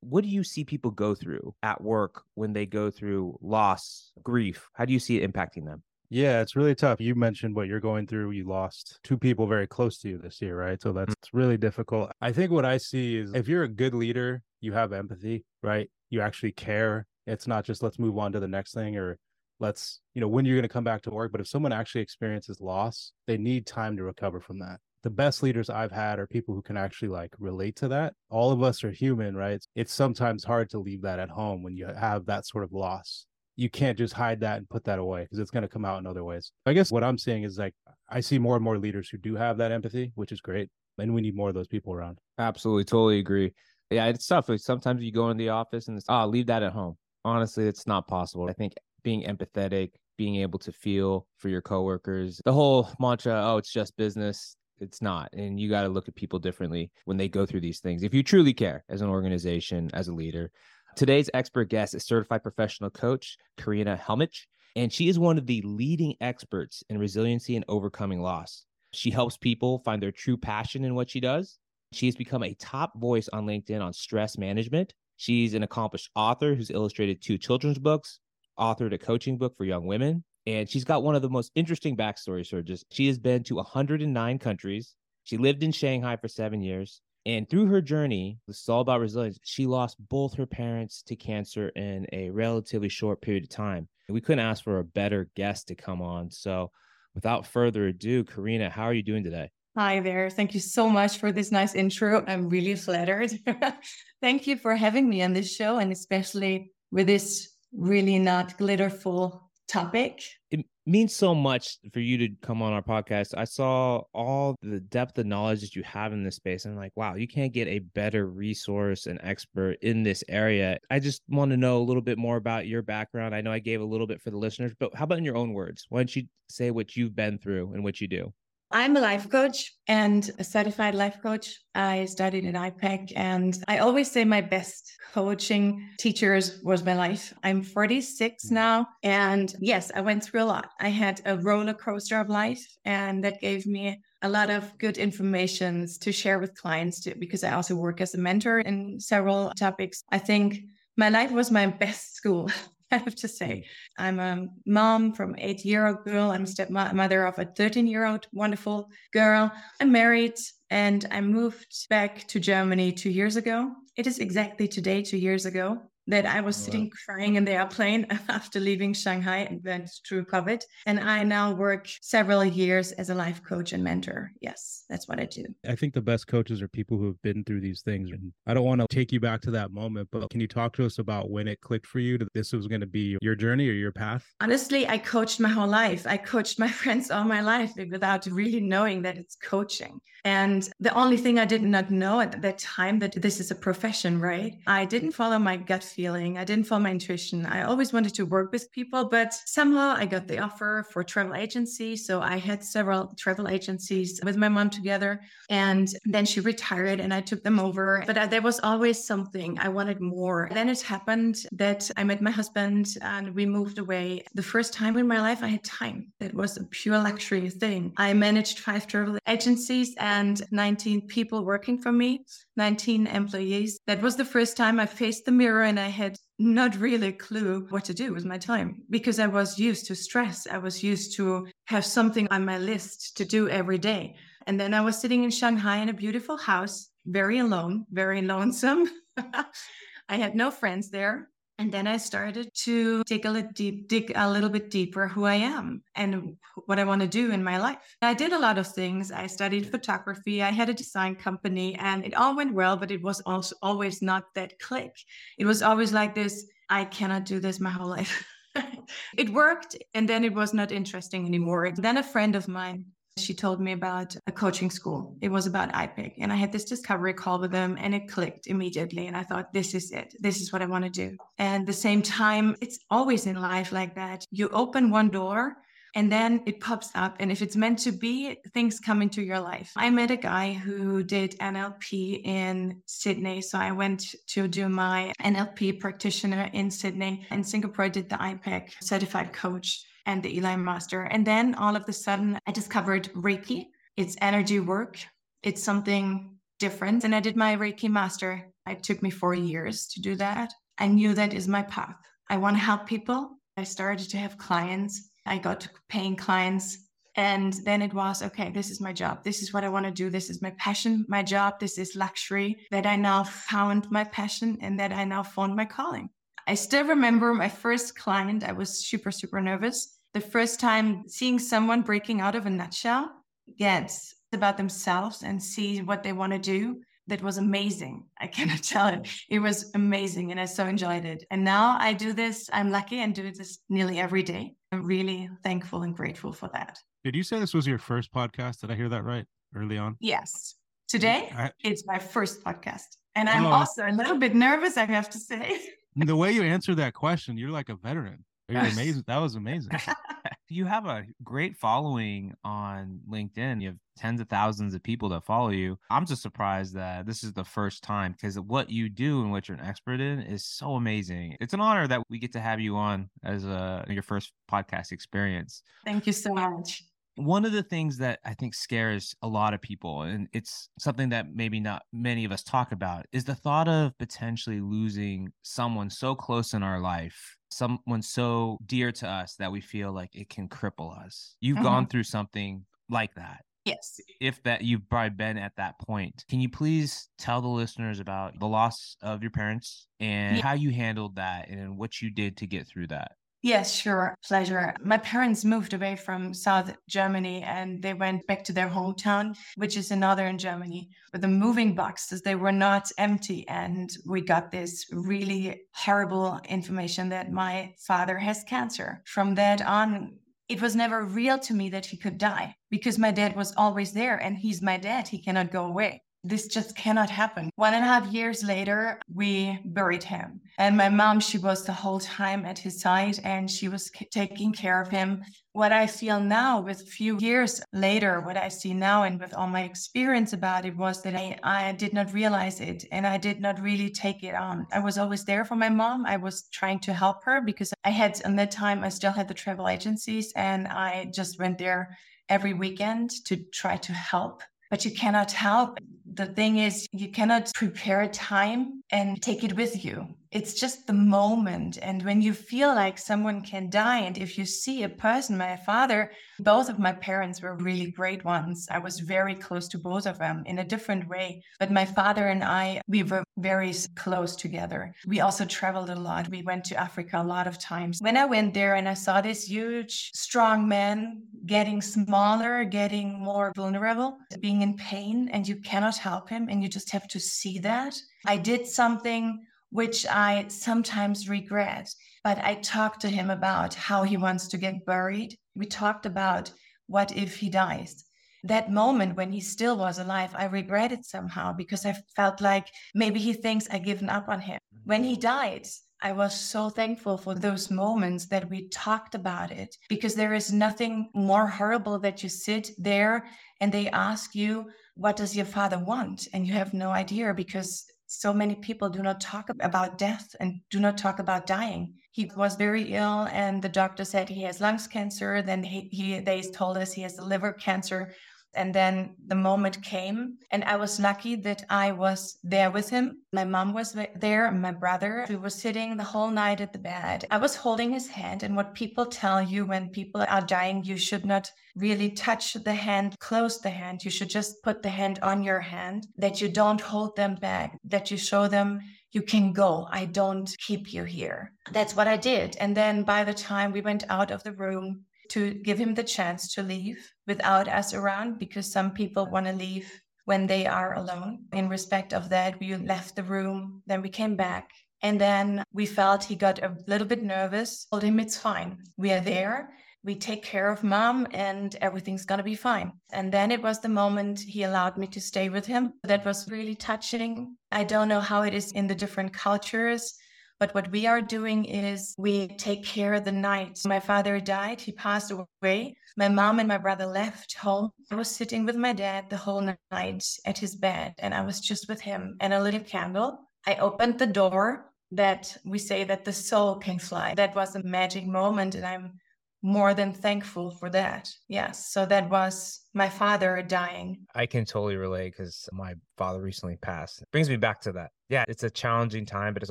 what 0.00 0.22
do 0.22 0.28
you 0.28 0.44
see 0.44 0.64
people 0.64 0.90
go 0.90 1.14
through 1.14 1.54
at 1.62 1.80
work 1.80 2.22
when 2.34 2.52
they 2.52 2.66
go 2.66 2.90
through 2.90 3.38
loss, 3.40 4.12
grief? 4.22 4.68
How 4.74 4.84
do 4.84 4.92
you 4.92 4.98
see 4.98 5.20
it 5.20 5.32
impacting 5.32 5.64
them? 5.64 5.82
Yeah, 6.10 6.42
it's 6.42 6.54
really 6.54 6.74
tough. 6.74 7.00
You 7.00 7.14
mentioned 7.14 7.56
what 7.56 7.68
you're 7.68 7.80
going 7.80 8.06
through. 8.06 8.32
You 8.32 8.46
lost 8.46 8.98
two 9.02 9.16
people 9.16 9.46
very 9.46 9.66
close 9.66 9.98
to 10.00 10.10
you 10.10 10.18
this 10.18 10.42
year, 10.42 10.58
right? 10.58 10.80
So 10.82 10.92
that's 10.92 11.14
mm-hmm. 11.14 11.38
really 11.38 11.56
difficult. 11.56 12.10
I 12.20 12.32
think 12.32 12.50
what 12.50 12.66
I 12.66 12.76
see 12.76 13.16
is 13.16 13.32
if 13.32 13.48
you're 13.48 13.62
a 13.62 13.68
good 13.68 13.94
leader, 13.94 14.42
you 14.60 14.74
have 14.74 14.92
empathy, 14.92 15.46
right? 15.62 15.88
You 16.10 16.20
actually 16.20 16.52
care. 16.52 17.06
It's 17.26 17.46
not 17.46 17.64
just 17.64 17.82
let's 17.82 17.98
move 17.98 18.18
on 18.18 18.32
to 18.32 18.40
the 18.40 18.48
next 18.48 18.74
thing 18.74 18.98
or 18.98 19.18
let's, 19.60 20.00
you 20.14 20.20
know, 20.20 20.28
when 20.28 20.44
you're 20.44 20.56
going 20.56 20.62
to 20.64 20.68
come 20.68 20.84
back 20.84 21.00
to 21.02 21.10
work. 21.10 21.32
But 21.32 21.40
if 21.40 21.48
someone 21.48 21.72
actually 21.72 22.02
experiences 22.02 22.60
loss, 22.60 23.12
they 23.26 23.38
need 23.38 23.66
time 23.66 23.96
to 23.96 24.02
recover 24.02 24.40
from 24.40 24.58
that 24.58 24.80
the 25.02 25.10
best 25.10 25.42
leaders 25.42 25.68
I've 25.68 25.92
had 25.92 26.18
are 26.18 26.26
people 26.26 26.54
who 26.54 26.62
can 26.62 26.76
actually 26.76 27.08
like 27.08 27.34
relate 27.38 27.76
to 27.76 27.88
that. 27.88 28.14
All 28.30 28.52
of 28.52 28.62
us 28.62 28.84
are 28.84 28.90
human, 28.90 29.36
right? 29.36 29.60
It's 29.74 29.92
sometimes 29.92 30.44
hard 30.44 30.70
to 30.70 30.78
leave 30.78 31.02
that 31.02 31.18
at 31.18 31.28
home 31.28 31.62
when 31.62 31.76
you 31.76 31.86
have 31.86 32.26
that 32.26 32.46
sort 32.46 32.64
of 32.64 32.72
loss. 32.72 33.26
You 33.56 33.68
can't 33.68 33.98
just 33.98 34.14
hide 34.14 34.40
that 34.40 34.58
and 34.58 34.68
put 34.68 34.84
that 34.84 34.98
away 34.98 35.22
because 35.22 35.38
it's 35.38 35.50
going 35.50 35.62
to 35.62 35.68
come 35.68 35.84
out 35.84 35.98
in 35.98 36.06
other 36.06 36.24
ways. 36.24 36.52
I 36.66 36.72
guess 36.72 36.90
what 36.90 37.04
I'm 37.04 37.18
seeing 37.18 37.42
is 37.42 37.58
like 37.58 37.74
I 38.08 38.20
see 38.20 38.38
more 38.38 38.54
and 38.54 38.64
more 38.64 38.78
leaders 38.78 39.08
who 39.08 39.18
do 39.18 39.34
have 39.34 39.58
that 39.58 39.72
empathy, 39.72 40.12
which 40.14 40.32
is 40.32 40.40
great. 40.40 40.70
And 40.98 41.14
we 41.14 41.20
need 41.20 41.34
more 41.34 41.48
of 41.48 41.54
those 41.54 41.66
people 41.66 41.92
around. 41.92 42.18
Absolutely. 42.38 42.84
Totally 42.84 43.18
agree. 43.18 43.52
Yeah, 43.90 44.06
it's 44.06 44.26
tough. 44.26 44.48
Like 44.48 44.60
sometimes 44.60 45.02
you 45.02 45.12
go 45.12 45.30
in 45.30 45.36
the 45.36 45.48
office 45.48 45.88
and 45.88 45.96
it's, 45.96 46.06
oh, 46.08 46.26
leave 46.26 46.46
that 46.46 46.62
at 46.62 46.72
home. 46.72 46.96
Honestly, 47.24 47.66
it's 47.66 47.86
not 47.86 48.06
possible. 48.06 48.48
I 48.48 48.52
think 48.52 48.74
being 49.02 49.24
empathetic, 49.24 49.90
being 50.16 50.36
able 50.36 50.58
to 50.60 50.72
feel 50.72 51.26
for 51.38 51.48
your 51.48 51.62
coworkers, 51.62 52.40
the 52.44 52.52
whole 52.52 52.88
mantra, 53.00 53.40
oh, 53.44 53.56
it's 53.56 53.72
just 53.72 53.96
business 53.96 54.56
it's 54.80 55.02
not 55.02 55.28
and 55.32 55.60
you 55.60 55.68
got 55.68 55.82
to 55.82 55.88
look 55.88 56.08
at 56.08 56.14
people 56.14 56.38
differently 56.38 56.90
when 57.04 57.16
they 57.16 57.28
go 57.28 57.46
through 57.46 57.60
these 57.60 57.80
things 57.80 58.02
if 58.02 58.12
you 58.12 58.22
truly 58.22 58.52
care 58.52 58.84
as 58.88 59.00
an 59.00 59.08
organization 59.08 59.90
as 59.94 60.08
a 60.08 60.12
leader. 60.12 60.50
Today's 60.96 61.30
expert 61.32 61.70
guest 61.70 61.94
is 61.94 62.04
certified 62.04 62.42
professional 62.42 62.90
coach 62.90 63.36
Carina 63.56 63.98
Hellmich 64.00 64.46
and 64.76 64.92
she 64.92 65.08
is 65.08 65.18
one 65.18 65.38
of 65.38 65.46
the 65.46 65.62
leading 65.62 66.14
experts 66.20 66.82
in 66.88 66.98
resiliency 66.98 67.56
and 67.56 67.64
overcoming 67.68 68.20
loss. 68.20 68.64
She 68.92 69.10
helps 69.10 69.36
people 69.36 69.80
find 69.84 70.02
their 70.02 70.12
true 70.12 70.36
passion 70.36 70.84
in 70.84 70.94
what 70.94 71.10
she 71.10 71.20
does. 71.20 71.58
She 71.92 72.06
has 72.06 72.16
become 72.16 72.42
a 72.42 72.54
top 72.54 72.98
voice 72.98 73.28
on 73.32 73.46
linkedin 73.46 73.82
on 73.82 73.92
stress 73.92 74.38
management. 74.38 74.94
She's 75.16 75.54
an 75.54 75.62
accomplished 75.62 76.10
author 76.14 76.54
who's 76.54 76.70
illustrated 76.70 77.22
two 77.22 77.38
children's 77.38 77.78
books 77.78 78.18
authored 78.58 78.92
a 78.92 78.98
coaching 78.98 79.38
book 79.38 79.56
for 79.56 79.64
young 79.64 79.86
women 79.86 80.24
and 80.46 80.68
she's 80.68 80.84
got 80.84 81.02
one 81.02 81.14
of 81.14 81.22
the 81.22 81.30
most 81.30 81.52
interesting 81.54 81.96
backstories, 81.96 82.64
Just 82.64 82.86
She 82.90 83.06
has 83.06 83.18
been 83.18 83.42
to 83.44 83.56
109 83.56 84.38
countries. 84.38 84.94
She 85.24 85.36
lived 85.36 85.62
in 85.62 85.72
Shanghai 85.72 86.16
for 86.16 86.28
seven 86.28 86.62
years. 86.62 87.00
And 87.24 87.48
through 87.48 87.66
her 87.66 87.80
journey, 87.80 88.38
this 88.48 88.60
is 88.60 88.68
all 88.68 88.80
about 88.80 89.00
resilience. 89.00 89.38
She 89.44 89.66
lost 89.66 89.96
both 90.08 90.34
her 90.34 90.46
parents 90.46 91.02
to 91.02 91.14
cancer 91.14 91.68
in 91.70 92.06
a 92.12 92.30
relatively 92.30 92.88
short 92.88 93.22
period 93.22 93.44
of 93.44 93.50
time. 93.50 93.88
We 94.08 94.20
couldn't 94.20 94.44
ask 94.44 94.64
for 94.64 94.80
a 94.80 94.84
better 94.84 95.30
guest 95.36 95.68
to 95.68 95.76
come 95.76 96.02
on. 96.02 96.30
So, 96.30 96.72
without 97.14 97.46
further 97.46 97.86
ado, 97.86 98.24
Carina, 98.24 98.68
how 98.68 98.82
are 98.84 98.92
you 98.92 99.02
doing 99.02 99.22
today? 99.22 99.50
Hi 99.76 100.00
there. 100.00 100.28
Thank 100.28 100.52
you 100.52 100.60
so 100.60 100.90
much 100.90 101.18
for 101.18 101.32
this 101.32 101.52
nice 101.52 101.74
intro. 101.74 102.24
I'm 102.26 102.48
really 102.48 102.74
flattered. 102.74 103.32
Thank 104.20 104.46
you 104.46 104.56
for 104.56 104.74
having 104.74 105.08
me 105.08 105.22
on 105.22 105.32
this 105.32 105.54
show 105.54 105.78
and 105.78 105.92
especially 105.92 106.72
with 106.90 107.06
this 107.06 107.48
really 107.72 108.18
not 108.18 108.58
glitterful 108.58 109.40
topic. 109.72 110.22
It 110.50 110.66
means 110.84 111.16
so 111.16 111.34
much 111.34 111.78
for 111.92 112.00
you 112.00 112.18
to 112.18 112.28
come 112.42 112.60
on 112.60 112.72
our 112.72 112.82
podcast. 112.82 113.34
I 113.36 113.44
saw 113.44 114.02
all 114.12 114.54
the 114.62 114.80
depth 114.80 115.16
of 115.18 115.26
knowledge 115.26 115.62
that 115.62 115.74
you 115.74 115.82
have 115.84 116.12
in 116.12 116.22
this 116.22 116.36
space. 116.36 116.64
And 116.64 116.74
I'm 116.74 116.78
like, 116.78 116.92
wow, 116.94 117.14
you 117.14 117.26
can't 117.26 117.52
get 117.52 117.68
a 117.68 117.78
better 117.78 118.26
resource 118.26 119.06
and 119.06 119.18
expert 119.22 119.78
in 119.80 120.02
this 120.02 120.22
area. 120.28 120.78
I 120.90 120.98
just 120.98 121.22
want 121.28 121.50
to 121.52 121.56
know 121.56 121.78
a 121.78 121.82
little 121.82 122.02
bit 122.02 122.18
more 122.18 122.36
about 122.36 122.66
your 122.66 122.82
background. 122.82 123.34
I 123.34 123.40
know 123.40 123.52
I 123.52 123.60
gave 123.60 123.80
a 123.80 123.84
little 123.84 124.06
bit 124.06 124.20
for 124.20 124.30
the 124.30 124.36
listeners, 124.36 124.72
but 124.78 124.94
how 124.94 125.04
about 125.04 125.18
in 125.18 125.24
your 125.24 125.36
own 125.36 125.54
words? 125.54 125.86
Why 125.88 126.00
don't 126.00 126.14
you 126.14 126.24
say 126.48 126.70
what 126.70 126.94
you've 126.94 127.16
been 127.16 127.38
through 127.38 127.72
and 127.72 127.82
what 127.82 128.00
you 128.00 128.08
do? 128.08 128.32
I'm 128.74 128.96
a 128.96 129.00
life 129.00 129.28
coach 129.28 129.74
and 129.86 130.30
a 130.38 130.44
certified 130.44 130.94
life 130.94 131.18
coach. 131.22 131.60
I 131.74 132.06
studied 132.06 132.46
at 132.46 132.54
IPEC 132.54 133.12
and 133.16 133.56
I 133.68 133.78
always 133.78 134.10
say 134.10 134.24
my 134.24 134.40
best 134.40 134.90
coaching 135.12 135.86
teachers 135.98 136.58
was 136.62 136.82
my 136.82 136.94
life. 136.94 137.34
I'm 137.44 137.62
46 137.62 138.48
hmm. 138.48 138.54
now. 138.54 138.86
And 139.02 139.54
yes, 139.60 139.92
I 139.94 140.00
went 140.00 140.24
through 140.24 140.42
a 140.42 140.44
lot. 140.44 140.70
I 140.80 140.88
had 140.88 141.20
a 141.26 141.36
roller 141.36 141.74
coaster 141.74 142.18
of 142.18 142.30
life 142.30 142.64
and 142.86 143.22
that 143.24 143.40
gave 143.40 143.66
me 143.66 144.00
a 144.22 144.28
lot 144.28 144.48
of 144.48 144.78
good 144.78 144.96
information 144.96 145.86
to 146.00 146.10
share 146.10 146.38
with 146.38 146.54
clients 146.54 147.00
too, 147.00 147.14
because 147.18 147.44
I 147.44 147.52
also 147.52 147.74
work 147.74 148.00
as 148.00 148.14
a 148.14 148.18
mentor 148.18 148.60
in 148.60 149.00
several 149.00 149.52
topics. 149.58 150.02
I 150.10 150.18
think 150.18 150.60
my 150.96 151.10
life 151.10 151.30
was 151.30 151.50
my 151.50 151.66
best 151.66 152.14
school. 152.14 152.50
I 152.94 152.98
have 152.98 153.14
to 153.16 153.28
say. 153.28 153.64
Mm. 153.98 154.04
I'm 154.04 154.20
a 154.20 154.46
mom 154.66 155.14
from 155.14 155.34
eight 155.38 155.64
year 155.64 155.86
old 155.86 156.04
girl. 156.04 156.30
I'm 156.30 156.44
a 156.44 156.46
stepmother 156.46 157.26
of 157.26 157.38
a 157.38 157.46
13 157.46 157.86
year 157.86 158.04
old 158.04 158.26
wonderful 158.32 158.90
girl. 159.12 159.50
I'm 159.80 159.90
married 159.90 160.34
and 160.70 161.06
I 161.10 161.20
moved 161.22 161.88
back 161.88 162.28
to 162.28 162.40
Germany 162.40 162.92
two 162.92 163.10
years 163.10 163.36
ago. 163.36 163.72
It 163.96 164.06
is 164.06 164.18
exactly 164.18 164.68
today, 164.68 165.02
two 165.02 165.18
years 165.18 165.46
ago. 165.46 165.82
That 166.06 166.26
I 166.26 166.40
was 166.40 166.56
sitting 166.56 166.90
crying 167.06 167.36
in 167.36 167.44
the 167.44 167.52
airplane 167.52 168.06
after 168.28 168.58
leaving 168.58 168.92
Shanghai 168.92 169.38
and 169.38 169.62
went 169.64 169.90
through 170.06 170.24
COVID. 170.26 170.62
And 170.86 170.98
I 170.98 171.22
now 171.22 171.52
work 171.52 171.88
several 172.00 172.44
years 172.44 172.92
as 172.92 173.10
a 173.10 173.14
life 173.14 173.42
coach 173.42 173.72
and 173.72 173.84
mentor. 173.84 174.32
Yes, 174.40 174.84
that's 174.88 175.08
what 175.08 175.20
I 175.20 175.26
do. 175.26 175.44
I 175.68 175.76
think 175.76 175.94
the 175.94 176.00
best 176.00 176.26
coaches 176.26 176.60
are 176.60 176.68
people 176.68 176.98
who 176.98 177.06
have 177.06 177.22
been 177.22 177.44
through 177.44 177.60
these 177.60 177.82
things. 177.82 178.10
And 178.10 178.32
I 178.46 178.54
don't 178.54 178.64
want 178.64 178.80
to 178.80 178.86
take 178.88 179.12
you 179.12 179.20
back 179.20 179.40
to 179.42 179.50
that 179.52 179.72
moment, 179.72 180.08
but 180.10 180.28
can 180.30 180.40
you 180.40 180.48
talk 180.48 180.72
to 180.74 180.84
us 180.84 180.98
about 180.98 181.30
when 181.30 181.46
it 181.46 181.60
clicked 181.60 181.86
for 181.86 182.00
you 182.00 182.18
that 182.18 182.32
this 182.34 182.52
was 182.52 182.66
going 182.66 182.80
to 182.80 182.86
be 182.86 183.16
your 183.22 183.34
journey 183.34 183.68
or 183.68 183.72
your 183.72 183.92
path? 183.92 184.26
Honestly, 184.40 184.88
I 184.88 184.98
coached 184.98 185.40
my 185.40 185.48
whole 185.48 185.68
life. 185.68 186.06
I 186.06 186.16
coached 186.16 186.58
my 186.58 186.68
friends 186.82 187.10
all 187.10 187.24
my 187.24 187.40
life 187.40 187.72
without 187.76 188.26
really 188.26 188.60
knowing 188.60 189.02
that 189.02 189.16
it's 189.16 189.36
coaching. 189.36 190.00
And 190.24 190.68
the 190.78 190.94
only 190.94 191.16
thing 191.16 191.38
I 191.38 191.44
did 191.44 191.62
not 191.62 191.90
know 191.90 192.20
at 192.20 192.40
that 192.42 192.58
time 192.58 192.98
that 193.00 193.20
this 193.20 193.40
is 193.40 193.50
a 193.50 193.56
profession, 193.56 194.20
right? 194.20 194.54
I 194.66 194.84
didn't 194.84 195.12
follow 195.12 195.38
my 195.38 195.56
gut 195.56 195.91
feeling. 195.92 196.38
I 196.38 196.44
didn't 196.44 196.66
follow 196.66 196.82
my 196.82 196.90
intuition. 196.90 197.46
I 197.46 197.62
always 197.62 197.92
wanted 197.92 198.14
to 198.14 198.24
work 198.24 198.52
with 198.52 198.70
people, 198.72 199.08
but 199.08 199.32
somehow 199.46 199.94
I 199.96 200.06
got 200.06 200.26
the 200.26 200.38
offer 200.38 200.86
for 200.90 201.04
travel 201.04 201.34
agency. 201.34 201.96
So 201.96 202.20
I 202.20 202.36
had 202.38 202.64
several 202.64 203.14
travel 203.18 203.48
agencies 203.48 204.20
with 204.24 204.36
my 204.36 204.48
mom 204.48 204.70
together. 204.70 205.20
And 205.50 205.88
then 206.04 206.24
she 206.24 206.40
retired 206.40 207.00
and 207.00 207.12
I 207.12 207.20
took 207.20 207.42
them 207.42 207.58
over. 207.60 208.02
But 208.06 208.18
uh, 208.18 208.26
there 208.26 208.42
was 208.42 208.60
always 208.60 209.04
something 209.04 209.58
I 209.58 209.68
wanted 209.68 210.00
more. 210.00 210.48
Then 210.52 210.68
it 210.68 210.80
happened 210.82 211.36
that 211.52 211.90
I 211.96 212.04
met 212.04 212.22
my 212.22 212.30
husband 212.30 212.96
and 213.02 213.34
we 213.34 213.46
moved 213.46 213.78
away. 213.78 214.24
The 214.34 214.42
first 214.42 214.72
time 214.72 214.96
in 214.96 215.06
my 215.06 215.20
life 215.20 215.42
I 215.42 215.48
had 215.48 215.64
time. 215.64 216.12
That 216.20 216.34
was 216.34 216.56
a 216.56 216.64
pure 216.64 216.98
luxury 216.98 217.50
thing. 217.50 217.92
I 217.96 218.12
managed 218.14 218.60
five 218.60 218.86
travel 218.86 219.18
agencies 219.26 219.94
and 219.98 220.42
19 220.50 221.06
people 221.06 221.44
working 221.44 221.78
for 221.78 221.92
me, 221.92 222.24
19 222.56 223.06
employees. 223.06 223.78
That 223.86 224.02
was 224.02 224.16
the 224.16 224.24
first 224.24 224.56
time 224.56 224.78
I 224.78 224.86
faced 224.86 225.24
the 225.24 225.32
mirror 225.32 225.62
and 225.62 225.80
I 225.80 225.88
had 225.88 226.16
not 226.38 226.76
really 226.76 227.08
a 227.08 227.12
clue 227.12 227.66
what 227.70 227.84
to 227.86 227.94
do 227.94 228.12
with 228.12 228.24
my 228.24 228.38
time 228.38 228.82
because 228.90 229.18
I 229.18 229.26
was 229.26 229.58
used 229.58 229.86
to 229.86 229.94
stress. 229.94 230.46
I 230.46 230.58
was 230.58 230.82
used 230.82 231.16
to 231.16 231.46
have 231.66 231.84
something 231.84 232.28
on 232.30 232.44
my 232.44 232.58
list 232.58 233.16
to 233.16 233.24
do 233.24 233.48
every 233.48 233.78
day. 233.78 234.16
And 234.46 234.58
then 234.58 234.74
I 234.74 234.80
was 234.80 235.00
sitting 235.00 235.24
in 235.24 235.30
Shanghai 235.30 235.78
in 235.78 235.88
a 235.88 235.94
beautiful 235.94 236.36
house, 236.36 236.90
very 237.06 237.38
alone, 237.38 237.86
very 237.90 238.22
lonesome. 238.22 238.90
I 239.16 240.16
had 240.16 240.34
no 240.34 240.50
friends 240.50 240.90
there. 240.90 241.28
And 241.62 241.70
then 241.70 241.86
I 241.86 241.96
started 241.96 242.50
to 242.64 243.04
take 243.04 243.24
a 243.24 243.30
little 243.30 243.52
deep, 243.52 243.86
dig 243.86 244.10
a 244.16 244.28
little 244.28 244.48
bit 244.48 244.68
deeper 244.68 245.06
who 245.06 245.26
I 245.26 245.36
am 245.36 245.84
and 245.94 246.36
what 246.66 246.80
I 246.80 246.84
want 246.84 247.02
to 247.02 247.06
do 247.06 247.30
in 247.30 247.44
my 247.44 247.56
life. 247.56 247.78
I 248.02 248.14
did 248.14 248.32
a 248.32 248.38
lot 248.40 248.58
of 248.58 248.66
things. 248.66 249.12
I 249.12 249.28
studied 249.28 249.70
photography. 249.70 250.42
I 250.42 250.50
had 250.50 250.68
a 250.68 250.74
design 250.74 251.14
company 251.14 251.76
and 251.76 252.04
it 252.04 252.14
all 252.14 252.34
went 252.34 252.52
well, 252.52 252.76
but 252.76 252.90
it 252.90 253.00
was 253.00 253.20
also 253.20 253.54
always 253.62 254.02
not 254.02 254.24
that 254.34 254.58
click. 254.58 254.96
It 255.38 255.44
was 255.44 255.62
always 255.62 255.92
like 255.92 256.16
this, 256.16 256.46
I 256.68 256.84
cannot 256.84 257.26
do 257.26 257.38
this 257.38 257.60
my 257.60 257.70
whole 257.70 257.90
life. 257.90 258.26
it 259.16 259.30
worked 259.30 259.76
and 259.94 260.08
then 260.08 260.24
it 260.24 260.34
was 260.34 260.52
not 260.52 260.72
interesting 260.72 261.26
anymore. 261.26 261.70
Then 261.76 261.98
a 261.98 262.02
friend 262.02 262.34
of 262.34 262.48
mine 262.48 262.86
she 263.18 263.34
told 263.34 263.60
me 263.60 263.72
about 263.72 264.16
a 264.26 264.32
coaching 264.32 264.70
school. 264.70 265.16
It 265.20 265.30
was 265.30 265.46
about 265.46 265.72
IPEC. 265.72 266.14
And 266.18 266.32
I 266.32 266.36
had 266.36 266.52
this 266.52 266.64
discovery 266.64 267.12
call 267.12 267.40
with 267.40 267.50
them 267.50 267.76
and 267.78 267.94
it 267.94 268.08
clicked 268.08 268.46
immediately. 268.46 269.06
And 269.06 269.16
I 269.16 269.22
thought, 269.22 269.52
this 269.52 269.74
is 269.74 269.90
it. 269.92 270.14
This 270.20 270.40
is 270.40 270.52
what 270.52 270.62
I 270.62 270.66
want 270.66 270.84
to 270.84 270.90
do. 270.90 271.16
And 271.38 271.66
the 271.66 271.72
same 271.72 272.02
time, 272.02 272.56
it's 272.60 272.78
always 272.90 273.26
in 273.26 273.40
life 273.40 273.70
like 273.72 273.94
that. 273.96 274.24
You 274.30 274.48
open 274.48 274.90
one 274.90 275.10
door 275.10 275.56
and 275.94 276.10
then 276.10 276.42
it 276.46 276.60
pops 276.60 276.90
up. 276.94 277.16
And 277.20 277.30
if 277.30 277.42
it's 277.42 277.54
meant 277.54 277.78
to 277.80 277.92
be, 277.92 278.38
things 278.54 278.80
come 278.80 279.02
into 279.02 279.22
your 279.22 279.40
life. 279.40 279.70
I 279.76 279.90
met 279.90 280.10
a 280.10 280.16
guy 280.16 280.54
who 280.54 281.02
did 281.02 281.38
NLP 281.38 282.24
in 282.24 282.80
Sydney. 282.86 283.42
So 283.42 283.58
I 283.58 283.72
went 283.72 284.14
to 284.28 284.48
do 284.48 284.70
my 284.70 285.12
NLP 285.20 285.80
practitioner 285.80 286.48
in 286.54 286.70
Sydney. 286.70 287.26
In 287.30 287.44
Singapore, 287.44 287.84
I 287.84 287.88
did 287.90 288.08
the 288.08 288.16
IPEC 288.16 288.70
certified 288.80 289.34
coach 289.34 289.84
and 290.06 290.22
the 290.22 290.36
Eli 290.36 290.56
Master. 290.56 291.02
And 291.02 291.26
then 291.26 291.54
all 291.54 291.76
of 291.76 291.84
a 291.88 291.92
sudden, 291.92 292.38
I 292.46 292.52
discovered 292.52 293.12
Reiki. 293.14 293.66
It's 293.96 294.16
energy 294.20 294.60
work, 294.60 294.98
it's 295.42 295.62
something 295.62 296.36
different. 296.58 297.04
And 297.04 297.14
I 297.14 297.20
did 297.20 297.36
my 297.36 297.56
Reiki 297.56 297.88
Master. 297.88 298.46
It 298.68 298.82
took 298.82 299.02
me 299.02 299.10
four 299.10 299.34
years 299.34 299.88
to 299.88 300.00
do 300.00 300.14
that. 300.16 300.52
I 300.78 300.86
knew 300.86 301.14
that 301.14 301.34
is 301.34 301.48
my 301.48 301.62
path. 301.62 301.96
I 302.30 302.36
want 302.36 302.56
to 302.56 302.62
help 302.62 302.86
people. 302.86 303.30
I 303.56 303.64
started 303.64 304.08
to 304.10 304.16
have 304.16 304.38
clients. 304.38 305.10
I 305.26 305.38
got 305.38 305.68
paying 305.88 306.16
clients. 306.16 306.78
And 307.16 307.52
then 307.64 307.82
it 307.82 307.92
was 307.92 308.22
okay, 308.22 308.50
this 308.50 308.70
is 308.70 308.80
my 308.80 308.92
job. 308.92 309.22
This 309.22 309.42
is 309.42 309.52
what 309.52 309.64
I 309.64 309.68
want 309.68 309.84
to 309.84 309.92
do. 309.92 310.08
This 310.08 310.30
is 310.30 310.40
my 310.40 310.50
passion, 310.52 311.04
my 311.08 311.22
job. 311.22 311.60
This 311.60 311.76
is 311.76 311.94
luxury 311.94 312.56
that 312.70 312.86
I 312.86 312.96
now 312.96 313.24
found 313.24 313.90
my 313.90 314.04
passion 314.04 314.56
and 314.62 314.78
that 314.80 314.92
I 314.92 315.04
now 315.04 315.22
found 315.22 315.54
my 315.54 315.66
calling. 315.66 316.08
I 316.46 316.54
still 316.54 316.84
remember 316.84 317.34
my 317.34 317.48
first 317.48 317.96
client. 317.96 318.44
I 318.44 318.52
was 318.52 318.86
super, 318.86 319.10
super 319.10 319.40
nervous. 319.40 319.98
The 320.14 320.20
first 320.20 320.60
time 320.60 321.04
seeing 321.08 321.38
someone 321.38 321.82
breaking 321.82 322.20
out 322.20 322.34
of 322.34 322.46
a 322.46 322.50
nutshell, 322.50 323.10
gets 323.58 324.14
about 324.32 324.56
themselves 324.56 325.22
and 325.22 325.42
see 325.42 325.82
what 325.82 326.02
they 326.02 326.12
want 326.12 326.32
to 326.32 326.38
do. 326.38 326.80
That 327.08 327.22
was 327.22 327.36
amazing. 327.36 328.04
I 328.18 328.26
cannot 328.36 328.62
tell 328.62 328.88
it. 328.88 329.08
It 329.28 329.40
was 329.40 329.70
amazing 329.74 330.30
and 330.30 330.40
I 330.40 330.44
so 330.44 330.66
enjoyed 330.66 331.04
it. 331.04 331.24
And 331.30 331.44
now 331.44 331.76
I 331.78 331.92
do 331.92 332.12
this. 332.12 332.48
I'm 332.52 332.70
lucky 332.70 333.00
and 333.00 333.14
do 333.14 333.30
this 333.32 333.58
nearly 333.68 333.98
every 333.98 334.22
day. 334.22 334.54
I'm 334.70 334.86
really 334.86 335.28
thankful 335.42 335.82
and 335.82 335.94
grateful 335.94 336.32
for 336.32 336.48
that. 336.52 336.78
Did 337.04 337.16
you 337.16 337.22
say 337.22 337.40
this 337.40 337.54
was 337.54 337.66
your 337.66 337.78
first 337.78 338.12
podcast? 338.12 338.60
Did 338.60 338.70
I 338.70 338.76
hear 338.76 338.88
that 338.88 339.04
right 339.04 339.26
early 339.54 339.76
on? 339.76 339.96
Yes. 340.00 340.54
Today, 340.88 341.32
I, 341.36 341.50
it's 341.64 341.84
my 341.86 341.98
first 341.98 342.44
podcast. 342.44 342.96
And 343.14 343.28
I'm 343.28 343.46
oh. 343.46 343.50
also 343.50 343.86
a 343.86 343.92
little 343.92 344.18
bit 344.18 344.34
nervous, 344.34 344.76
I 344.76 344.84
have 344.84 345.10
to 345.10 345.18
say. 345.18 345.60
the 345.96 346.16
way 346.16 346.32
you 346.32 346.42
answer 346.42 346.74
that 346.76 346.94
question, 346.94 347.36
you're 347.36 347.50
like 347.50 347.68
a 347.68 347.74
veteran. 347.74 348.24
You're 348.48 348.60
amazing. 348.72 349.04
That 349.06 349.18
was 349.18 349.34
amazing. 349.34 349.72
you 350.48 350.64
have 350.66 350.86
a 350.86 351.04
great 351.24 351.56
following 351.56 352.34
on 352.44 353.00
LinkedIn. 353.10 353.62
You 353.62 353.68
have 353.68 353.76
tens 353.96 354.20
of 354.20 354.28
thousands 354.28 354.74
of 354.74 354.82
people 354.82 355.08
that 355.10 355.24
follow 355.24 355.50
you. 355.50 355.78
I'm 355.90 356.06
just 356.06 356.22
surprised 356.22 356.74
that 356.74 357.06
this 357.06 357.24
is 357.24 357.32
the 357.32 357.44
first 357.44 357.82
time 357.82 358.12
because 358.12 358.38
what 358.38 358.70
you 358.70 358.88
do 358.88 359.22
and 359.22 359.30
what 359.30 359.48
you're 359.48 359.58
an 359.58 359.64
expert 359.64 360.00
in 360.00 360.20
is 360.20 360.44
so 360.44 360.74
amazing. 360.74 361.36
It's 361.40 361.54
an 361.54 361.60
honor 361.60 361.86
that 361.88 362.02
we 362.10 362.18
get 362.18 362.32
to 362.32 362.40
have 362.40 362.60
you 362.60 362.76
on 362.76 363.08
as 363.24 363.44
a, 363.44 363.84
your 363.88 364.02
first 364.02 364.32
podcast 364.50 364.92
experience. 364.92 365.62
Thank 365.84 366.06
you 366.06 366.12
so 366.12 366.34
much. 366.34 366.82
One 367.16 367.44
of 367.44 367.52
the 367.52 367.62
things 367.62 367.98
that 367.98 368.20
I 368.24 368.34
think 368.34 368.54
scares 368.54 369.14
a 369.22 369.28
lot 369.28 369.52
of 369.52 369.60
people, 369.60 370.02
and 370.02 370.28
it's 370.32 370.70
something 370.78 371.10
that 371.10 371.34
maybe 371.34 371.60
not 371.60 371.82
many 371.92 372.24
of 372.24 372.32
us 372.32 372.42
talk 372.42 372.72
about, 372.72 373.06
is 373.12 373.24
the 373.24 373.34
thought 373.34 373.68
of 373.68 373.96
potentially 373.98 374.60
losing 374.60 375.32
someone 375.42 375.90
so 375.90 376.14
close 376.14 376.54
in 376.54 376.62
our 376.62 376.80
life, 376.80 377.36
someone 377.50 378.02
so 378.02 378.58
dear 378.64 378.92
to 378.92 379.08
us 379.08 379.34
that 379.36 379.52
we 379.52 379.60
feel 379.60 379.92
like 379.92 380.14
it 380.14 380.30
can 380.30 380.48
cripple 380.48 380.98
us. 381.04 381.36
You've 381.40 381.56
mm-hmm. 381.56 381.64
gone 381.64 381.86
through 381.86 382.04
something 382.04 382.64
like 382.88 383.14
that. 383.14 383.44
Yes. 383.64 384.00
If 384.20 384.42
that 384.42 384.62
you've 384.62 384.88
probably 384.88 385.10
been 385.10 385.38
at 385.38 385.56
that 385.56 385.78
point, 385.78 386.24
can 386.28 386.40
you 386.40 386.48
please 386.48 387.08
tell 387.18 387.40
the 387.40 387.48
listeners 387.48 388.00
about 388.00 388.38
the 388.40 388.48
loss 388.48 388.96
of 389.02 389.22
your 389.22 389.30
parents 389.30 389.86
and 390.00 390.36
yeah. 390.36 390.42
how 390.42 390.54
you 390.54 390.70
handled 390.70 391.16
that 391.16 391.48
and 391.48 391.78
what 391.78 392.02
you 392.02 392.10
did 392.10 392.38
to 392.38 392.46
get 392.46 392.66
through 392.66 392.88
that? 392.88 393.12
Yes, 393.42 393.74
sure. 393.74 394.14
Pleasure. 394.24 394.72
My 394.84 394.98
parents 394.98 395.44
moved 395.44 395.74
away 395.74 395.96
from 395.96 396.32
South 396.32 396.76
Germany 396.88 397.42
and 397.42 397.82
they 397.82 397.92
went 397.92 398.24
back 398.28 398.44
to 398.44 398.52
their 398.52 398.68
hometown, 398.68 399.36
which 399.56 399.76
is 399.76 399.90
in 399.90 399.98
northern 399.98 400.38
Germany. 400.38 400.90
But 401.10 401.22
the 401.22 401.28
moving 401.28 401.74
boxes, 401.74 402.22
they 402.22 402.36
were 402.36 402.52
not 402.52 402.92
empty. 402.98 403.46
And 403.48 403.90
we 404.06 404.20
got 404.20 404.52
this 404.52 404.86
really 404.92 405.62
horrible 405.74 406.40
information 406.48 407.08
that 407.08 407.32
my 407.32 407.74
father 407.84 408.16
has 408.16 408.44
cancer. 408.44 409.02
From 409.06 409.34
that 409.34 409.60
on, 409.60 410.18
it 410.48 410.62
was 410.62 410.76
never 410.76 411.04
real 411.04 411.38
to 411.40 411.54
me 411.54 411.68
that 411.70 411.86
he 411.86 411.96
could 411.96 412.18
die 412.18 412.54
because 412.70 412.96
my 412.96 413.10
dad 413.10 413.34
was 413.34 413.52
always 413.56 413.92
there 413.92 414.18
and 414.18 414.36
he's 414.36 414.62
my 414.62 414.76
dad. 414.76 415.08
He 415.08 415.20
cannot 415.20 415.50
go 415.50 415.64
away 415.64 416.02
this 416.24 416.46
just 416.46 416.76
cannot 416.76 417.10
happen. 417.10 417.50
One 417.56 417.74
and 417.74 417.84
a 417.84 417.88
half 417.88 418.06
years 418.12 418.44
later, 418.44 419.00
we 419.12 419.58
buried 419.64 420.04
him. 420.04 420.40
And 420.58 420.76
my 420.76 420.88
mom, 420.88 421.18
she 421.18 421.38
was 421.38 421.64
the 421.64 421.72
whole 421.72 421.98
time 421.98 422.44
at 422.44 422.58
his 422.58 422.80
side 422.80 423.18
and 423.24 423.50
she 423.50 423.68
was 423.68 423.90
taking 424.10 424.52
care 424.52 424.80
of 424.80 424.88
him. 424.88 425.24
What 425.52 425.72
I 425.72 425.86
feel 425.86 426.20
now, 426.20 426.60
with 426.60 426.82
a 426.82 426.86
few 426.86 427.18
years 427.18 427.60
later, 427.72 428.20
what 428.20 428.36
I 428.36 428.48
see 428.48 428.72
now 428.72 429.02
and 429.02 429.18
with 429.18 429.34
all 429.34 429.48
my 429.48 429.62
experience 429.62 430.32
about 430.32 430.64
it 430.64 430.76
was 430.76 431.02
that 431.02 431.14
I, 431.14 431.38
I 431.42 431.72
did 431.72 431.92
not 431.92 432.14
realize 432.14 432.60
it 432.60 432.84
and 432.92 433.06
I 433.06 433.18
did 433.18 433.40
not 433.40 433.60
really 433.60 433.90
take 433.90 434.22
it 434.22 434.34
on. 434.34 434.66
I 434.72 434.78
was 434.78 434.98
always 434.98 435.24
there 435.24 435.44
for 435.44 435.56
my 435.56 435.68
mom. 435.68 436.06
I 436.06 436.16
was 436.16 436.48
trying 436.52 436.80
to 436.80 436.92
help 436.92 437.24
her 437.24 437.40
because 437.40 437.74
I 437.84 437.90
had, 437.90 438.20
in 438.24 438.36
that 438.36 438.50
time, 438.50 438.84
I 438.84 438.88
still 438.88 439.12
had 439.12 439.28
the 439.28 439.34
travel 439.34 439.68
agencies 439.68 440.32
and 440.36 440.68
I 440.68 441.10
just 441.12 441.38
went 441.38 441.58
there 441.58 441.96
every 442.28 442.54
weekend 442.54 443.10
to 443.26 443.36
try 443.52 443.76
to 443.76 443.92
help 443.92 444.42
but 444.72 444.86
you 444.86 444.90
cannot 444.90 445.30
help. 445.30 445.78
The 446.14 446.26
thing 446.26 446.58
is, 446.58 446.86
you 446.92 447.08
cannot 447.08 447.50
prepare 447.54 448.06
time 448.08 448.82
and 448.90 449.20
take 449.22 449.44
it 449.44 449.56
with 449.56 449.82
you. 449.82 450.14
It's 450.32 450.54
just 450.54 450.86
the 450.86 450.94
moment. 450.94 451.78
And 451.82 452.02
when 452.02 452.22
you 452.22 452.32
feel 452.32 452.74
like 452.74 452.96
someone 452.96 453.42
can 453.42 453.68
die, 453.68 453.98
and 453.98 454.16
if 454.16 454.38
you 454.38 454.46
see 454.46 454.82
a 454.82 454.88
person, 454.88 455.36
my 455.36 455.56
father, 455.56 456.10
both 456.40 456.70
of 456.70 456.78
my 456.78 456.92
parents 456.92 457.42
were 457.42 457.54
really 457.56 457.90
great 457.90 458.24
ones. 458.24 458.66
I 458.70 458.78
was 458.78 459.00
very 459.00 459.34
close 459.34 459.68
to 459.68 459.78
both 459.78 460.06
of 460.06 460.18
them 460.18 460.42
in 460.46 460.58
a 460.58 460.64
different 460.64 461.06
way. 461.06 461.42
But 461.60 461.70
my 461.70 461.84
father 461.84 462.28
and 462.28 462.42
I, 462.42 462.80
we 462.88 463.02
were 463.02 463.24
very 463.36 463.74
close 463.94 464.34
together. 464.34 464.94
We 465.06 465.20
also 465.20 465.44
traveled 465.44 465.90
a 465.90 465.96
lot. 465.96 466.30
We 466.30 466.42
went 466.42 466.64
to 466.66 466.80
Africa 466.80 467.20
a 467.20 467.24
lot 467.24 467.46
of 467.46 467.58
times. 467.58 467.98
When 468.00 468.16
I 468.16 468.24
went 468.24 468.54
there 468.54 468.76
and 468.76 468.88
I 468.88 468.94
saw 468.94 469.20
this 469.20 469.44
huge, 469.44 470.12
strong 470.14 470.66
man 470.66 471.24
getting 471.44 471.82
smaller, 471.82 472.64
getting 472.64 473.20
more 473.20 473.52
vulnerable, 473.54 474.16
being 474.40 474.62
in 474.62 474.76
pain, 474.78 475.28
and 475.30 475.46
you 475.46 475.56
cannot 475.56 475.98
help 475.98 476.30
him, 476.30 476.48
and 476.48 476.62
you 476.62 476.70
just 476.70 476.90
have 476.90 477.06
to 477.08 477.20
see 477.20 477.58
that. 477.58 477.94
I 478.24 478.38
did 478.38 478.66
something 478.66 479.44
which 479.72 480.06
I 480.06 480.46
sometimes 480.48 481.28
regret, 481.28 481.92
but 482.22 482.38
I 482.38 482.54
talked 482.54 483.00
to 483.00 483.08
him 483.08 483.30
about 483.30 483.74
how 483.74 484.04
he 484.04 484.16
wants 484.16 484.46
to 484.48 484.58
get 484.58 484.86
buried. 484.86 485.36
We 485.56 485.66
talked 485.66 486.06
about 486.06 486.52
what 486.86 487.16
if 487.16 487.36
he 487.36 487.48
dies 487.50 488.04
that 488.44 488.70
moment 488.70 489.16
when 489.16 489.32
he 489.32 489.40
still 489.40 489.76
was 489.76 489.98
alive, 489.98 490.34
I 490.34 490.46
regretted 490.46 491.04
somehow 491.04 491.52
because 491.52 491.86
I 491.86 491.96
felt 492.16 492.40
like 492.40 492.68
maybe 492.94 493.20
he 493.20 493.32
thinks 493.32 493.68
I've 493.70 493.84
given 493.84 494.08
up 494.08 494.28
on 494.28 494.40
him. 494.40 494.58
Mm-hmm. 494.58 494.90
When 494.90 495.04
he 495.04 495.16
died, 495.16 495.66
I 496.02 496.12
was 496.12 496.34
so 496.34 496.68
thankful 496.68 497.16
for 497.16 497.36
those 497.36 497.70
moments 497.70 498.26
that 498.26 498.50
we 498.50 498.68
talked 498.68 499.14
about 499.14 499.52
it 499.52 499.76
because 499.88 500.16
there 500.16 500.34
is 500.34 500.52
nothing 500.52 501.10
more 501.14 501.46
horrible 501.46 502.00
that 502.00 502.24
you 502.24 502.28
sit 502.28 502.72
there 502.76 503.26
and 503.60 503.70
they 503.70 503.88
ask 503.90 504.34
you, 504.34 504.70
What 504.96 505.16
does 505.16 505.36
your 505.36 505.46
father 505.46 505.78
want? 505.78 506.26
And 506.32 506.44
you 506.44 506.54
have 506.54 506.74
no 506.74 506.90
idea 506.90 507.32
because 507.34 507.84
so 508.20 508.32
many 508.32 508.54
people 508.54 508.90
do 508.90 509.02
not 509.02 509.20
talk 509.20 509.48
about 509.48 509.96
death 509.96 510.36
and 510.38 510.60
do 510.70 510.78
not 510.80 510.98
talk 510.98 511.18
about 511.18 511.46
dying. 511.46 511.94
He 512.10 512.30
was 512.36 512.56
very 512.56 512.92
ill, 512.92 513.26
and 513.32 513.62
the 513.62 513.70
doctor 513.70 514.04
said 514.04 514.28
he 514.28 514.42
has 514.42 514.60
lungs 514.60 514.86
cancer. 514.86 515.40
Then 515.40 515.62
he, 515.62 515.88
he 515.90 516.20
they 516.20 516.42
told 516.42 516.76
us 516.76 516.92
he 516.92 517.02
has 517.02 517.18
liver 517.18 517.52
cancer. 517.54 518.12
And 518.54 518.74
then 518.74 519.14
the 519.26 519.34
moment 519.34 519.82
came, 519.82 520.38
and 520.50 520.62
I 520.64 520.76
was 520.76 521.00
lucky 521.00 521.36
that 521.36 521.64
I 521.70 521.92
was 521.92 522.38
there 522.44 522.70
with 522.70 522.90
him. 522.90 523.22
My 523.32 523.44
mom 523.44 523.72
was 523.72 523.96
there, 524.16 524.46
and 524.46 524.60
my 524.60 524.72
brother. 524.72 525.24
We 525.28 525.36
were 525.36 525.50
sitting 525.50 525.96
the 525.96 526.04
whole 526.04 526.30
night 526.30 526.60
at 526.60 526.72
the 526.72 526.78
bed. 526.78 527.24
I 527.30 527.38
was 527.38 527.56
holding 527.56 527.92
his 527.92 528.08
hand, 528.08 528.42
and 528.42 528.54
what 528.54 528.74
people 528.74 529.06
tell 529.06 529.40
you 529.40 529.64
when 529.64 529.88
people 529.88 530.24
are 530.28 530.42
dying, 530.42 530.84
you 530.84 530.98
should 530.98 531.24
not 531.24 531.50
really 531.76 532.10
touch 532.10 532.52
the 532.52 532.74
hand, 532.74 533.18
close 533.18 533.58
the 533.60 533.70
hand. 533.70 534.04
You 534.04 534.10
should 534.10 534.28
just 534.28 534.62
put 534.62 534.82
the 534.82 534.90
hand 534.90 535.18
on 535.22 535.42
your 535.42 535.60
hand, 535.60 536.06
that 536.18 536.40
you 536.40 536.48
don't 536.48 536.80
hold 536.80 537.16
them 537.16 537.36
back, 537.36 537.78
that 537.84 538.10
you 538.10 538.16
show 538.16 538.48
them 538.48 538.80
you 539.12 539.22
can 539.22 539.52
go. 539.52 539.86
I 539.90 540.06
don't 540.06 540.50
keep 540.58 540.92
you 540.92 541.04
here. 541.04 541.52
That's 541.70 541.94
what 541.94 542.08
I 542.08 542.16
did. 542.16 542.56
And 542.56 542.76
then 542.76 543.02
by 543.02 543.24
the 543.24 543.34
time 543.34 543.70
we 543.70 543.82
went 543.82 544.04
out 544.08 544.30
of 544.30 544.42
the 544.42 544.52
room, 544.52 545.04
to 545.30 545.54
give 545.54 545.78
him 545.78 545.94
the 545.94 546.02
chance 546.02 546.52
to 546.54 546.62
leave 546.62 547.12
without 547.26 547.68
us 547.68 547.94
around 547.94 548.38
because 548.38 548.70
some 548.70 548.90
people 548.90 549.26
want 549.26 549.46
to 549.46 549.52
leave 549.52 549.90
when 550.24 550.46
they 550.46 550.66
are 550.66 550.94
alone. 550.94 551.44
In 551.52 551.68
respect 551.68 552.12
of 552.12 552.28
that, 552.28 552.58
we 552.60 552.76
left 552.76 553.16
the 553.16 553.22
room, 553.22 553.82
then 553.86 554.02
we 554.02 554.08
came 554.08 554.36
back. 554.36 554.70
And 555.02 555.20
then 555.20 555.64
we 555.72 555.86
felt 555.86 556.22
he 556.22 556.36
got 556.36 556.62
a 556.62 556.76
little 556.86 557.06
bit 557.06 557.22
nervous. 557.22 557.86
Told 557.90 558.04
him 558.04 558.20
it's 558.20 558.38
fine. 558.38 558.78
We 558.96 559.10
are 559.10 559.20
there. 559.20 559.70
We 560.04 560.14
take 560.14 560.42
care 560.44 560.70
of 560.70 560.84
mom 560.84 561.26
and 561.32 561.74
everything's 561.80 562.24
going 562.24 562.38
to 562.38 562.44
be 562.44 562.54
fine. 562.54 562.92
And 563.12 563.32
then 563.32 563.50
it 563.50 563.62
was 563.62 563.80
the 563.80 563.88
moment 563.88 564.40
he 564.40 564.62
allowed 564.62 564.96
me 564.96 565.06
to 565.08 565.20
stay 565.20 565.48
with 565.48 565.66
him. 565.66 565.94
That 566.04 566.24
was 566.24 566.50
really 566.50 566.74
touching. 566.74 567.56
I 567.72 567.84
don't 567.84 568.08
know 568.08 568.20
how 568.20 568.42
it 568.42 568.54
is 568.54 568.70
in 568.72 568.86
the 568.86 568.94
different 568.94 569.32
cultures 569.32 570.14
but 570.62 570.76
what 570.76 570.92
we 570.92 571.08
are 571.08 571.20
doing 571.20 571.64
is 571.64 572.14
we 572.16 572.46
take 572.46 572.84
care 572.84 573.14
of 573.14 573.24
the 573.24 573.32
night. 573.32 573.80
My 573.84 573.98
father 573.98 574.38
died, 574.38 574.80
he 574.80 574.92
passed 574.92 575.32
away. 575.32 575.96
My 576.16 576.28
mom 576.28 576.60
and 576.60 576.68
my 576.68 576.78
brother 576.78 577.04
left 577.04 577.56
home. 577.56 577.90
I 578.12 578.14
was 578.14 578.30
sitting 578.30 578.64
with 578.64 578.76
my 578.76 578.92
dad 578.92 579.28
the 579.28 579.36
whole 579.36 579.60
night 579.60 580.24
at 580.46 580.58
his 580.58 580.76
bed, 580.76 581.14
and 581.18 581.34
I 581.34 581.44
was 581.44 581.58
just 581.58 581.88
with 581.88 582.00
him 582.00 582.36
and 582.38 582.52
a 582.54 582.62
little 582.62 582.78
candle. 582.78 583.40
I 583.66 583.74
opened 583.74 584.20
the 584.20 584.26
door 584.28 584.92
that 585.10 585.56
we 585.64 585.80
say 585.80 586.04
that 586.04 586.24
the 586.24 586.32
soul 586.32 586.76
can 586.76 587.00
fly. 587.00 587.34
That 587.34 587.56
was 587.56 587.74
a 587.74 587.82
magic 587.82 588.24
moment, 588.24 588.76
and 588.76 588.86
I'm 588.86 589.14
more 589.62 589.94
than 589.94 590.12
thankful 590.12 590.70
for 590.70 590.90
that. 590.90 591.28
Yes. 591.48 591.92
So 591.92 592.06
that 592.06 592.28
was 592.30 592.80
my 592.94 593.08
father 593.08 593.62
dying. 593.62 594.26
I 594.34 594.46
can 594.46 594.64
totally 594.64 594.96
relate 594.96 595.30
because 595.30 595.68
my 595.72 595.94
father 596.18 596.40
recently 596.40 596.76
passed. 596.76 597.22
It 597.22 597.30
brings 597.32 597.48
me 597.48 597.56
back 597.56 597.80
to 597.82 597.92
that. 597.92 598.10
Yeah, 598.32 598.44
it's 598.48 598.62
a 598.62 598.70
challenging 598.70 599.26
time, 599.26 599.52
but 599.52 599.62
it's 599.62 599.70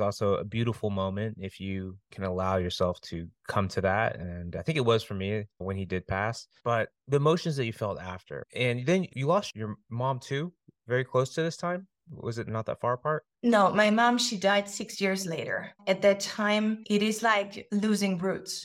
also 0.00 0.34
a 0.34 0.44
beautiful 0.44 0.88
moment 0.88 1.36
if 1.40 1.58
you 1.58 1.96
can 2.12 2.22
allow 2.22 2.58
yourself 2.58 3.00
to 3.00 3.26
come 3.48 3.66
to 3.66 3.80
that. 3.80 4.20
And 4.20 4.54
I 4.54 4.62
think 4.62 4.78
it 4.78 4.84
was 4.84 5.02
for 5.02 5.14
me 5.14 5.46
when 5.58 5.76
he 5.76 5.84
did 5.84 6.06
pass. 6.06 6.46
But 6.62 6.90
the 7.08 7.16
emotions 7.16 7.56
that 7.56 7.66
you 7.66 7.72
felt 7.72 8.00
after, 8.00 8.46
and 8.54 8.86
then 8.86 9.08
you 9.14 9.26
lost 9.26 9.56
your 9.56 9.74
mom 9.90 10.20
too, 10.20 10.52
very 10.86 11.02
close 11.02 11.34
to 11.34 11.42
this 11.42 11.56
time. 11.56 11.88
Was 12.08 12.38
it 12.38 12.46
not 12.46 12.66
that 12.66 12.80
far 12.80 12.92
apart? 12.92 13.24
No, 13.42 13.72
my 13.72 13.90
mom, 13.90 14.16
she 14.16 14.36
died 14.36 14.68
six 14.68 15.00
years 15.00 15.26
later. 15.26 15.72
At 15.88 16.02
that 16.02 16.20
time, 16.20 16.84
it 16.88 17.02
is 17.02 17.20
like 17.20 17.66
losing 17.72 18.16
roots 18.18 18.64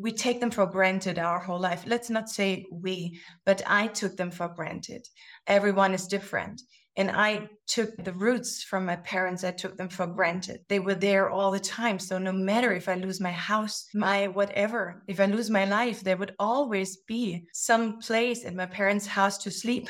we 0.00 0.12
take 0.12 0.40
them 0.40 0.50
for 0.50 0.64
granted 0.66 1.18
our 1.18 1.38
whole 1.38 1.60
life. 1.60 1.84
Let's 1.86 2.08
not 2.08 2.30
say 2.30 2.64
we, 2.72 3.20
but 3.44 3.62
I 3.66 3.86
took 3.88 4.16
them 4.16 4.30
for 4.30 4.48
granted. 4.48 5.06
Everyone 5.46 5.92
is 5.92 6.06
different. 6.06 6.62
And 6.96 7.10
I 7.10 7.48
took 7.66 7.96
the 8.04 8.12
roots 8.12 8.62
from 8.62 8.84
my 8.84 8.96
parents, 8.96 9.44
I 9.44 9.52
took 9.52 9.76
them 9.76 9.88
for 9.88 10.06
granted. 10.06 10.60
They 10.68 10.80
were 10.80 10.94
there 10.94 11.30
all 11.30 11.50
the 11.50 11.60
time. 11.60 11.98
So 11.98 12.18
no 12.18 12.32
matter 12.32 12.72
if 12.72 12.88
I 12.88 12.94
lose 12.94 13.20
my 13.20 13.30
house, 13.30 13.86
my 13.94 14.28
whatever, 14.28 15.02
if 15.06 15.20
I 15.20 15.26
lose 15.26 15.50
my 15.50 15.64
life, 15.64 16.00
there 16.00 16.16
would 16.16 16.34
always 16.38 16.96
be 16.96 17.46
some 17.52 18.00
place 18.00 18.44
in 18.44 18.56
my 18.56 18.66
parents' 18.66 19.06
house 19.06 19.38
to 19.38 19.50
sleep. 19.50 19.88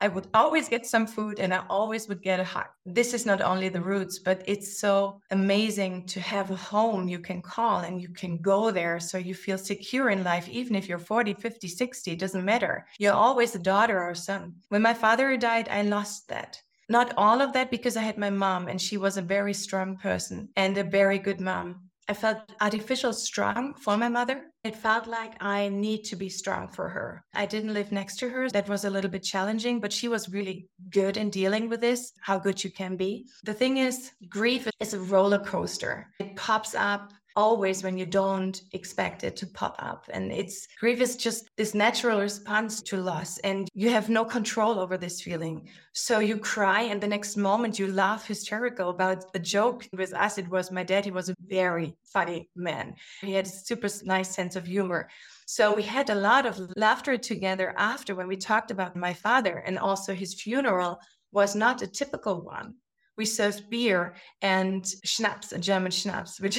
I 0.00 0.08
would 0.08 0.28
always 0.32 0.68
get 0.68 0.86
some 0.86 1.06
food 1.06 1.38
and 1.38 1.52
I 1.52 1.62
always 1.68 2.08
would 2.08 2.22
get 2.22 2.40
a 2.40 2.44
hug. 2.44 2.66
This 2.86 3.12
is 3.12 3.26
not 3.26 3.42
only 3.42 3.68
the 3.68 3.82
roots, 3.82 4.18
but 4.18 4.42
it's 4.46 4.78
so 4.80 5.20
amazing 5.30 6.06
to 6.06 6.20
have 6.20 6.50
a 6.50 6.56
home 6.56 7.06
you 7.08 7.18
can 7.18 7.42
call 7.42 7.80
and 7.80 8.00
you 8.00 8.08
can 8.08 8.38
go 8.38 8.70
there 8.70 8.98
so 8.98 9.18
you 9.18 9.34
feel 9.34 9.58
secure 9.58 10.08
in 10.08 10.24
life, 10.24 10.48
even 10.48 10.74
if 10.74 10.88
you're 10.88 10.98
40, 10.98 11.34
50, 11.34 11.68
60, 11.68 12.12
it 12.12 12.18
doesn't 12.18 12.44
matter. 12.44 12.86
You're 12.98 13.12
always 13.12 13.54
a 13.54 13.58
daughter 13.58 14.00
or 14.00 14.14
son. 14.14 14.54
When 14.68 14.82
my 14.82 14.94
father 14.94 15.36
died, 15.36 15.68
I 15.68 15.82
lost 15.82 16.28
that. 16.28 16.60
Not 16.88 17.12
all 17.16 17.40
of 17.40 17.52
that 17.52 17.70
because 17.70 17.96
I 17.96 18.02
had 18.02 18.18
my 18.18 18.30
mom 18.30 18.68
and 18.68 18.80
she 18.80 18.96
was 18.96 19.16
a 19.16 19.22
very 19.22 19.54
strong 19.54 19.96
person 19.96 20.48
and 20.56 20.76
a 20.76 20.82
very 20.82 21.18
good 21.18 21.40
mom. 21.40 21.89
I 22.10 22.12
felt 22.12 22.38
artificial 22.60 23.12
strong 23.12 23.72
for 23.74 23.96
my 23.96 24.08
mother. 24.08 24.46
It 24.64 24.74
felt 24.74 25.06
like 25.06 25.40
I 25.40 25.68
need 25.68 26.02
to 26.06 26.16
be 26.16 26.28
strong 26.28 26.66
for 26.66 26.88
her. 26.88 27.24
I 27.34 27.46
didn't 27.46 27.72
live 27.72 27.92
next 27.92 28.16
to 28.16 28.28
her. 28.28 28.50
That 28.50 28.68
was 28.68 28.84
a 28.84 28.90
little 28.90 29.12
bit 29.12 29.22
challenging, 29.22 29.78
but 29.78 29.92
she 29.92 30.08
was 30.08 30.28
really 30.28 30.66
good 30.90 31.16
in 31.16 31.30
dealing 31.30 31.68
with 31.68 31.80
this, 31.80 32.12
how 32.20 32.40
good 32.40 32.64
you 32.64 32.72
can 32.72 32.96
be. 32.96 33.26
The 33.44 33.54
thing 33.54 33.76
is, 33.76 34.10
grief 34.28 34.68
is 34.80 34.92
a 34.92 34.98
roller 34.98 35.38
coaster. 35.38 36.08
It 36.18 36.34
pops 36.34 36.74
up 36.74 37.12
always 37.40 37.82
when 37.82 37.96
you 37.96 38.06
don't 38.06 38.56
expect 38.72 39.24
it 39.24 39.34
to 39.36 39.46
pop 39.46 39.76
up. 39.78 40.02
And 40.14 40.30
it's 40.40 40.68
grief 40.78 41.00
is 41.00 41.16
just 41.16 41.48
this 41.56 41.74
natural 41.74 42.20
response 42.20 42.82
to 42.82 42.96
loss, 42.98 43.38
and 43.38 43.68
you 43.74 43.88
have 43.90 44.08
no 44.08 44.24
control 44.24 44.78
over 44.78 44.96
this 44.98 45.22
feeling. 45.26 45.56
So 45.92 46.14
you 46.18 46.36
cry, 46.36 46.82
and 46.90 47.00
the 47.00 47.14
next 47.16 47.36
moment 47.36 47.78
you 47.78 47.86
laugh 47.88 48.26
hysterical 48.26 48.90
about 48.90 49.24
a 49.34 49.38
joke. 49.38 49.88
With 49.92 50.12
us, 50.14 50.38
it 50.38 50.48
was 50.48 50.70
my 50.70 50.84
dad. 50.84 51.04
He 51.04 51.10
was 51.20 51.30
a 51.30 51.36
very 51.58 51.96
funny 52.04 52.48
man. 52.54 52.94
He 53.22 53.32
had 53.32 53.46
a 53.46 53.56
super 53.68 53.88
nice 54.04 54.30
sense 54.38 54.54
of 54.56 54.66
humor. 54.66 55.08
So 55.46 55.74
we 55.74 55.82
had 55.82 56.10
a 56.10 56.22
lot 56.30 56.46
of 56.46 56.60
laughter 56.76 57.16
together 57.16 57.74
after 57.76 58.14
when 58.14 58.28
we 58.28 58.36
talked 58.36 58.70
about 58.70 58.94
my 58.94 59.14
father 59.14 59.56
and 59.66 59.78
also 59.78 60.14
his 60.14 60.34
funeral 60.34 61.00
was 61.32 61.56
not 61.56 61.82
a 61.82 61.86
typical 61.86 62.40
one 62.42 62.74
we 63.20 63.26
served 63.26 63.68
beer 63.68 64.14
and 64.40 64.86
schnapps, 65.04 65.52
a 65.52 65.58
German 65.58 65.92
schnapps, 65.92 66.40
which 66.40 66.58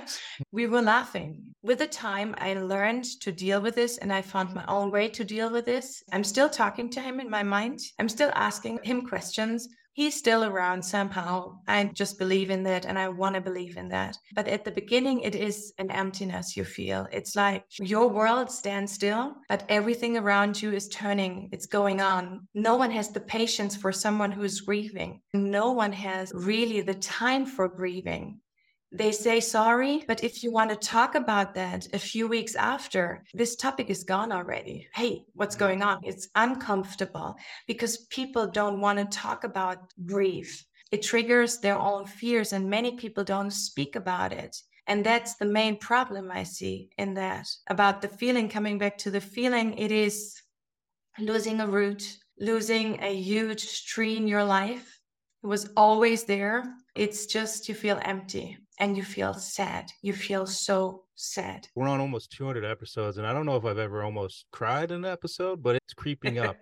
we 0.52 0.68
were 0.68 0.80
laughing. 0.80 1.42
With 1.64 1.80
the 1.80 1.88
time, 1.88 2.32
I 2.38 2.54
learned 2.54 3.06
to 3.22 3.32
deal 3.32 3.60
with 3.60 3.74
this 3.74 3.98
and 3.98 4.12
I 4.12 4.22
found 4.22 4.54
my 4.54 4.64
own 4.68 4.92
way 4.92 5.08
to 5.08 5.24
deal 5.24 5.50
with 5.50 5.64
this. 5.64 6.04
I'm 6.12 6.22
still 6.22 6.48
talking 6.48 6.88
to 6.90 7.00
him 7.00 7.18
in 7.18 7.28
my 7.28 7.42
mind. 7.42 7.80
I'm 7.98 8.08
still 8.08 8.30
asking 8.36 8.78
him 8.84 9.08
questions 9.08 9.68
he's 9.96 10.14
still 10.14 10.44
around 10.44 10.84
somehow. 10.84 11.58
I 11.66 11.84
just 11.84 12.18
believe 12.18 12.50
in 12.50 12.62
that 12.64 12.84
and 12.84 12.98
I 12.98 13.08
want 13.08 13.34
to 13.34 13.40
believe 13.40 13.78
in 13.78 13.88
that. 13.88 14.18
But 14.34 14.46
at 14.46 14.64
the 14.64 14.70
beginning, 14.70 15.20
it 15.20 15.34
is 15.34 15.72
an 15.78 15.90
emptiness 15.90 16.56
you 16.56 16.64
feel. 16.64 17.08
It's 17.10 17.34
like 17.34 17.64
your 17.80 18.08
world 18.08 18.50
stands 18.50 18.92
still, 18.92 19.34
but 19.48 19.64
everything 19.70 20.18
around 20.18 20.60
you 20.60 20.72
is 20.72 20.88
turning, 20.88 21.48
it's 21.50 21.66
going 21.66 22.02
on. 22.02 22.46
No 22.54 22.76
one 22.76 22.90
has 22.90 23.08
the 23.08 23.20
patience 23.20 23.74
for 23.74 23.90
someone 23.90 24.30
who's 24.30 24.60
grieving. 24.60 25.22
No 25.32 25.72
one 25.72 25.92
has 25.92 26.30
really 26.34 26.82
the 26.82 26.94
time 26.94 27.46
for 27.46 27.66
grieving 27.66 28.40
they 28.92 29.10
say 29.10 29.40
sorry, 29.40 30.04
but 30.06 30.22
if 30.22 30.42
you 30.42 30.52
want 30.52 30.70
to 30.70 30.76
talk 30.76 31.16
about 31.16 31.54
that 31.54 31.88
a 31.92 31.98
few 31.98 32.28
weeks 32.28 32.54
after, 32.54 33.24
this 33.34 33.56
topic 33.56 33.90
is 33.90 34.04
gone 34.04 34.30
already. 34.30 34.88
Hey, 34.94 35.24
what's 35.34 35.56
mm. 35.56 35.60
going 35.60 35.82
on? 35.82 36.00
It's 36.04 36.28
uncomfortable 36.34 37.36
because 37.66 38.06
people 38.06 38.46
don't 38.46 38.80
want 38.80 38.98
to 38.98 39.18
talk 39.18 39.44
about 39.44 39.92
grief. 40.04 40.64
It 40.92 41.02
triggers 41.02 41.58
their 41.58 41.78
own 41.78 42.06
fears, 42.06 42.52
and 42.52 42.70
many 42.70 42.96
people 42.96 43.24
don't 43.24 43.50
speak 43.50 43.96
about 43.96 44.32
it. 44.32 44.56
And 44.86 45.04
that's 45.04 45.34
the 45.34 45.46
main 45.46 45.78
problem 45.78 46.30
I 46.30 46.44
see 46.44 46.90
in 46.96 47.14
that 47.14 47.48
about 47.68 48.02
the 48.02 48.08
feeling, 48.08 48.48
coming 48.48 48.78
back 48.78 48.98
to 48.98 49.10
the 49.10 49.20
feeling, 49.20 49.76
it 49.78 49.90
is 49.90 50.40
losing 51.18 51.60
a 51.60 51.66
root, 51.66 52.18
losing 52.38 53.02
a 53.02 53.12
huge 53.12 53.84
tree 53.86 54.16
in 54.16 54.28
your 54.28 54.44
life 54.44 55.00
It 55.42 55.48
was 55.48 55.70
always 55.76 56.24
there. 56.24 56.62
It's 56.94 57.26
just 57.26 57.68
you 57.68 57.74
feel 57.74 57.98
empty 58.04 58.58
and 58.78 58.96
you 58.96 59.02
feel 59.02 59.34
sad. 59.34 59.90
You 60.02 60.12
feel 60.12 60.46
so 60.46 61.04
sad. 61.14 61.68
We're 61.74 61.88
on 61.88 62.00
almost 62.00 62.30
200 62.32 62.64
episodes, 62.64 63.18
and 63.18 63.26
I 63.26 63.32
don't 63.32 63.46
know 63.46 63.56
if 63.56 63.64
I've 63.64 63.78
ever 63.78 64.02
almost 64.02 64.46
cried 64.52 64.90
in 64.90 65.04
an 65.04 65.10
episode, 65.10 65.62
but 65.62 65.76
it's 65.76 65.94
creeping 65.94 66.38
up. 66.38 66.56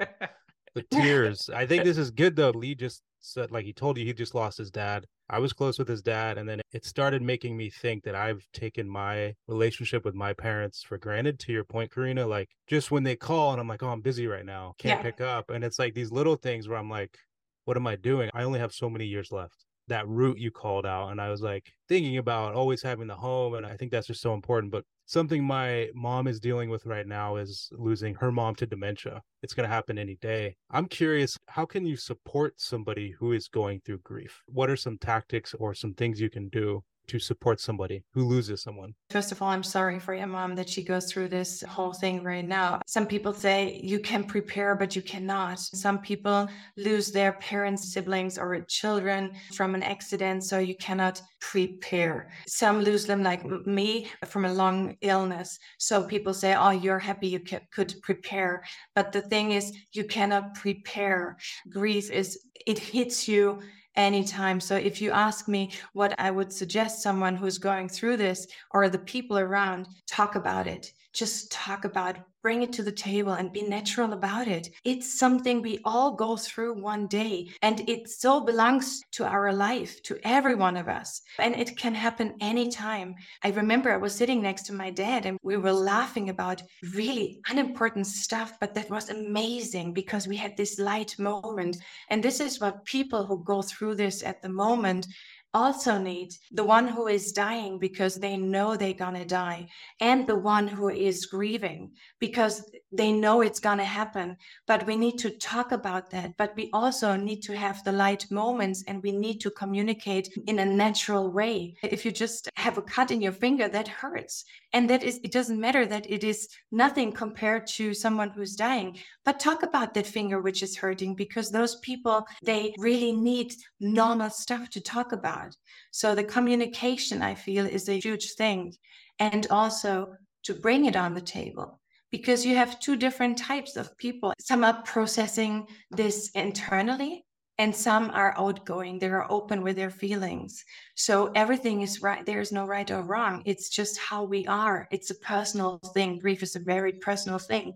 the 0.75 0.83
tears. 0.91 1.49
I 1.55 1.67
think 1.67 1.85
this 1.85 1.99
is 1.99 2.11
good 2.11 2.37
though. 2.37 2.51
Lee 2.51 2.75
just 2.75 3.03
said, 3.21 3.51
like 3.51 3.65
he 3.65 3.73
told 3.73 3.97
you, 3.97 4.05
he 4.05 4.13
just 4.13 4.35
lost 4.35 4.59
his 4.59 4.71
dad. 4.71 5.07
I 5.31 5.39
was 5.39 5.55
close 5.55 5.79
with 5.79 5.89
his 5.89 6.03
dad, 6.03 6.37
and 6.37 6.49
then 6.49 6.61
it 6.73 6.85
started 6.85 7.23
making 7.23 7.57
me 7.57 7.71
think 7.71 8.05
that 8.05 8.15
I've 8.15 8.47
taken 8.53 8.89
my 8.89 9.35
relationship 9.49 10.05
with 10.05 10.15
my 10.15 10.35
parents 10.35 10.83
for 10.83 10.99
granted. 10.99 11.39
To 11.41 11.53
your 11.53 11.65
point, 11.65 11.91
Carina, 11.91 12.27
like 12.27 12.51
just 12.67 12.91
when 12.91 13.05
they 13.05 13.17
call 13.17 13.53
and 13.53 13.61
I'm 13.61 13.69
like, 13.69 13.83
oh, 13.83 13.89
I'm 13.89 14.03
busy 14.03 14.27
right 14.27 14.45
now, 14.45 14.75
can't 14.79 15.01
yeah. 15.01 15.03
pick 15.03 15.21
up. 15.21 15.51
And 15.51 15.65
it's 15.65 15.79
like 15.79 15.95
these 15.95 16.13
little 16.13 16.37
things 16.37 16.69
where 16.69 16.79
I'm 16.79 16.91
like, 16.91 17.17
what 17.65 17.77
am 17.77 17.87
I 17.87 17.97
doing? 17.97 18.31
I 18.35 18.43
only 18.43 18.59
have 18.59 18.73
so 18.73 18.91
many 18.91 19.07
years 19.07 19.33
left. 19.33 19.65
That 19.89 20.09
route 20.09 20.39
you 20.39 20.51
called 20.51 20.87
out. 20.87 21.11
And 21.11 21.21
I 21.21 21.31
was 21.31 21.43
like 21.43 21.73
thinking 21.89 22.17
about 22.19 22.55
always 22.55 22.83
having 22.83 23.07
the 23.07 23.15
home. 23.15 23.55
And 23.55 23.67
I 23.67 23.77
think 23.77 23.91
that's 23.91 24.07
just 24.07 24.23
so 24.23 24.35
important. 24.35 24.73
But 24.73 24.85
something 25.07 25.45
my 25.45 25.91
mom 25.95 26.27
is 26.27 26.41
dealing 26.41 26.71
with 26.71 26.87
right 26.87 27.07
now 27.07 27.37
is 27.37 27.69
losing 27.73 28.15
her 28.15 28.33
mom 28.33 28.55
to 28.57 28.67
dementia. 28.67 29.23
It's 29.43 29.55
going 29.55 29.69
to 29.69 29.75
happen 29.75 29.99
any 29.99 30.17
day. 30.17 30.57
I'm 30.71 30.87
curious, 30.87 31.37
how 31.49 31.67
can 31.67 31.85
you 31.85 31.97
support 31.97 32.55
somebody 32.57 33.11
who 33.11 33.33
is 33.33 33.49
going 33.49 33.81
through 33.85 33.99
grief? 33.99 34.43
What 34.47 34.71
are 34.71 34.77
some 34.77 34.99
tactics 34.99 35.55
or 35.55 35.75
some 35.75 35.95
things 35.95 36.21
you 36.21 36.31
can 36.31 36.49
do 36.49 36.83
to 37.07 37.19
support 37.19 37.61
somebody 37.61 38.03
who 38.13 38.25
loses 38.25 38.63
someone? 38.63 38.95
First 39.11 39.33
of 39.33 39.43
all, 39.43 39.49
I'm 39.49 39.63
sorry 39.63 39.99
for 39.99 40.15
your 40.15 40.27
mom 40.27 40.55
that 40.57 40.69
she 40.69 40.83
goes 40.83 41.11
through 41.11 41.29
this 41.29 41.63
whole 41.63 41.93
thing 41.93 42.23
right 42.23 42.47
now. 42.47 42.81
Some 42.87 43.07
people 43.07 43.33
say 43.33 43.81
you 43.83 44.01
can 44.01 44.25
prepare, 44.25 44.75
but 44.75 44.97
you 44.97 45.03
cannot. 45.03 45.59
Some 45.59 45.99
people 45.99 46.49
lose 46.77 47.11
their 47.11 47.33
parents, 47.35 47.93
siblings, 47.93 48.39
or 48.39 48.61
children 48.63 49.33
from 49.55 49.75
an 49.75 49.83
accident, 49.83 50.45
so 50.45 50.59
you 50.59 50.77
cannot 50.77 51.21
prepare. 51.41 52.31
Some 52.47 52.81
lose 52.81 53.07
them, 53.07 53.23
like 53.23 53.45
me, 53.67 54.09
from 54.27 54.45
a 54.45 54.53
long 54.53 54.97
illness. 55.01 55.59
So 55.79 56.03
people 56.05 56.35
say, 56.35 56.55
Oh, 56.55 56.71
you're 56.71 56.99
happy 56.99 57.29
you 57.29 57.41
could 57.41 57.95
prepare. 58.03 58.63
But 58.95 59.13
the 59.13 59.23
thing 59.23 59.53
is, 59.53 59.73
you 59.93 60.05
cannot 60.05 60.55
prepare. 60.55 61.37
Grief 61.69 62.11
is, 62.11 62.39
it 62.67 62.79
hits 62.79 63.29
you 63.29 63.61
anytime. 63.97 64.61
So 64.61 64.77
if 64.77 65.01
you 65.01 65.11
ask 65.11 65.49
me 65.49 65.71
what 65.93 66.15
I 66.19 66.31
would 66.31 66.53
suggest 66.53 67.03
someone 67.03 67.37
who's 67.37 67.59
going 67.59 67.89
through 67.89 68.17
this 68.17 68.47
or 68.71 68.89
the 68.89 68.99
people 68.99 69.39
around, 69.39 69.89
talk 70.07 70.35
about 70.35 70.67
it 70.67 70.93
just 71.15 71.51
talk 71.53 71.85
about 71.85 72.17
bring 72.45 72.63
it 72.63 72.75
to 72.75 72.83
the 72.83 72.93
table 72.93 73.33
and 73.33 73.55
be 73.55 73.63
natural 73.63 74.13
about 74.13 74.47
it. 74.47 74.69
It's 74.85 75.19
something 75.19 75.63
we 75.63 75.81
all 75.83 76.13
go 76.13 76.37
through 76.37 76.79
one 76.83 77.07
day 77.07 77.49
and 77.63 77.89
it 77.89 78.11
so 78.11 78.43
belongs 78.43 79.01
to 79.13 79.25
our 79.25 79.51
life 79.51 80.03
to 80.03 80.19
every 80.25 80.55
one 80.55 80.77
of 80.77 80.87
us. 80.87 81.23
And 81.39 81.57
it 81.57 81.75
can 81.79 81.95
happen 81.95 82.35
anytime. 82.43 83.15
I 83.43 83.49
remember 83.49 83.91
i 83.91 83.97
was 83.97 84.15
sitting 84.15 84.43
next 84.43 84.65
to 84.65 84.75
my 84.75 84.91
dad 84.91 85.25
and 85.25 85.39
we 85.43 85.57
were 85.57 85.73
laughing 85.73 86.29
about 86.29 86.61
really 86.93 87.41
unimportant 87.49 88.07
stuff 88.07 88.53
but 88.61 88.75
that 88.75 88.91
was 88.91 89.09
amazing 89.09 89.95
because 89.95 90.29
we 90.29 90.37
had 90.37 90.55
this 90.55 90.79
light 90.79 91.19
moment. 91.19 91.79
And 92.11 92.23
this 92.23 92.41
is 92.41 92.61
what 92.61 92.85
people 92.85 93.25
who 93.25 93.43
go 93.43 93.63
through 93.63 93.95
this 93.95 94.23
at 94.23 94.43
the 94.43 94.51
moment 94.51 95.07
also 95.55 95.97
need 95.99 96.31
the 96.51 96.65
one 96.65 96.89
who 96.89 97.07
is 97.07 97.33
dying 97.33 97.79
because 97.79 98.17
they 98.17 98.37
know 98.37 98.77
they're 98.77 98.93
going 98.93 99.15
to 99.15 99.25
die 99.25 99.69
and 100.01 100.27
the 100.27 100.37
one 100.37 100.67
who 100.67 100.89
is 100.89 101.27
grieving 101.27 101.93
because 102.19 102.69
they 102.97 103.13
know 103.13 103.41
it's 103.41 103.61
going 103.61 103.79
to 103.79 103.85
happen 103.85 104.37
but 104.67 104.87
we 104.87 104.97
need 104.97 105.19
to 105.19 105.31
talk 105.31 105.73
about 105.73 106.11
that. 106.11 106.37
But 106.37 106.55
we 106.57 106.71
also 106.73 107.17
need 107.17 107.43
to 107.43 107.57
have 107.57 107.83
the 107.85 107.93
light 107.93 108.31
moments 108.31 108.83
and 108.87 109.03
we 109.03 109.13
need 109.13 109.41
to 109.41 109.51
communicate 109.51 110.29
in 110.47 110.59
a 110.59 110.65
natural 110.65 111.31
way. 111.31 111.77
If 111.83 112.05
you 112.05 112.13
just 112.13 112.49
have 112.57 112.79
a 112.79 112.83
cut 112.83 113.11
in 113.11 113.21
your 113.21 113.33
finger 113.33 113.69
that 113.69 113.89
hurts. 113.89 114.45
And 114.73 114.89
that 114.91 115.03
is 115.03 115.21
it 115.23 115.33
doesn't 115.33 115.61
matter 115.61 115.87
that 115.87 116.11
it 116.11 116.25
is 116.25 116.49
nothing 116.73 117.13
compared 117.13 117.67
to 117.79 117.95
someone 117.95 118.31
who's 118.31 118.57
dying 118.57 118.99
but 119.25 119.39
talk 119.39 119.63
about 119.63 119.95
that 119.95 120.07
finger 120.07 120.41
which 120.41 120.63
is 120.63 120.77
hurting 120.77 121.15
because 121.15 121.51
those 121.51 121.77
people 121.77 122.27
they 122.43 122.75
really 122.79 123.13
need 123.13 123.55
normal 123.81 124.31
stuff 124.31 124.71
to 124.71 124.81
talk 124.81 125.13
about. 125.13 125.57
So 125.91 126.15
the 126.15 126.25
communication 126.25 127.23
i 127.23 127.35
feel 127.35 127.67
is 127.67 127.89
a 127.89 128.01
huge 128.01 128.35
thing. 128.35 128.75
And 129.19 129.47
also 129.51 130.17
to 130.45 130.55
bring 130.55 130.87
it 130.87 130.97
on 130.97 131.15
the 131.15 131.21
table 131.21 131.81
because 132.15 132.47
you 132.47 132.55
have 132.55 132.79
two 132.79 132.95
different 132.95 133.37
types 133.37 133.75
of 133.75 133.99
people. 133.99 134.33
Some 134.39 134.63
are 134.63 134.81
processing 134.85 135.67
this 135.91 136.31
internally 136.37 137.25
and 137.59 137.75
some 137.75 138.09
are 138.11 138.39
outgoing. 138.39 139.01
They 139.01 139.09
are 139.09 139.27
open 139.29 139.65
with 139.65 139.75
their 139.75 139.91
feelings. 139.91 140.65
So 140.95 141.33
everything 141.35 141.81
is 141.81 142.03
right. 142.03 142.25
There's 142.25 142.53
no 142.53 142.67
right 142.67 142.89
or 142.89 143.03
wrong. 143.03 143.43
It's 143.47 143.69
just 143.69 143.99
how 143.99 144.23
we 144.23 144.47
are. 144.47 144.87
It's 144.93 145.11
a 145.11 145.17
personal 145.17 145.81
thing. 145.93 146.21
Grief 146.21 146.45
is 146.45 146.55
a 146.55 146.61
very 146.61 146.93
personal 146.93 147.41
thing. 147.41 147.75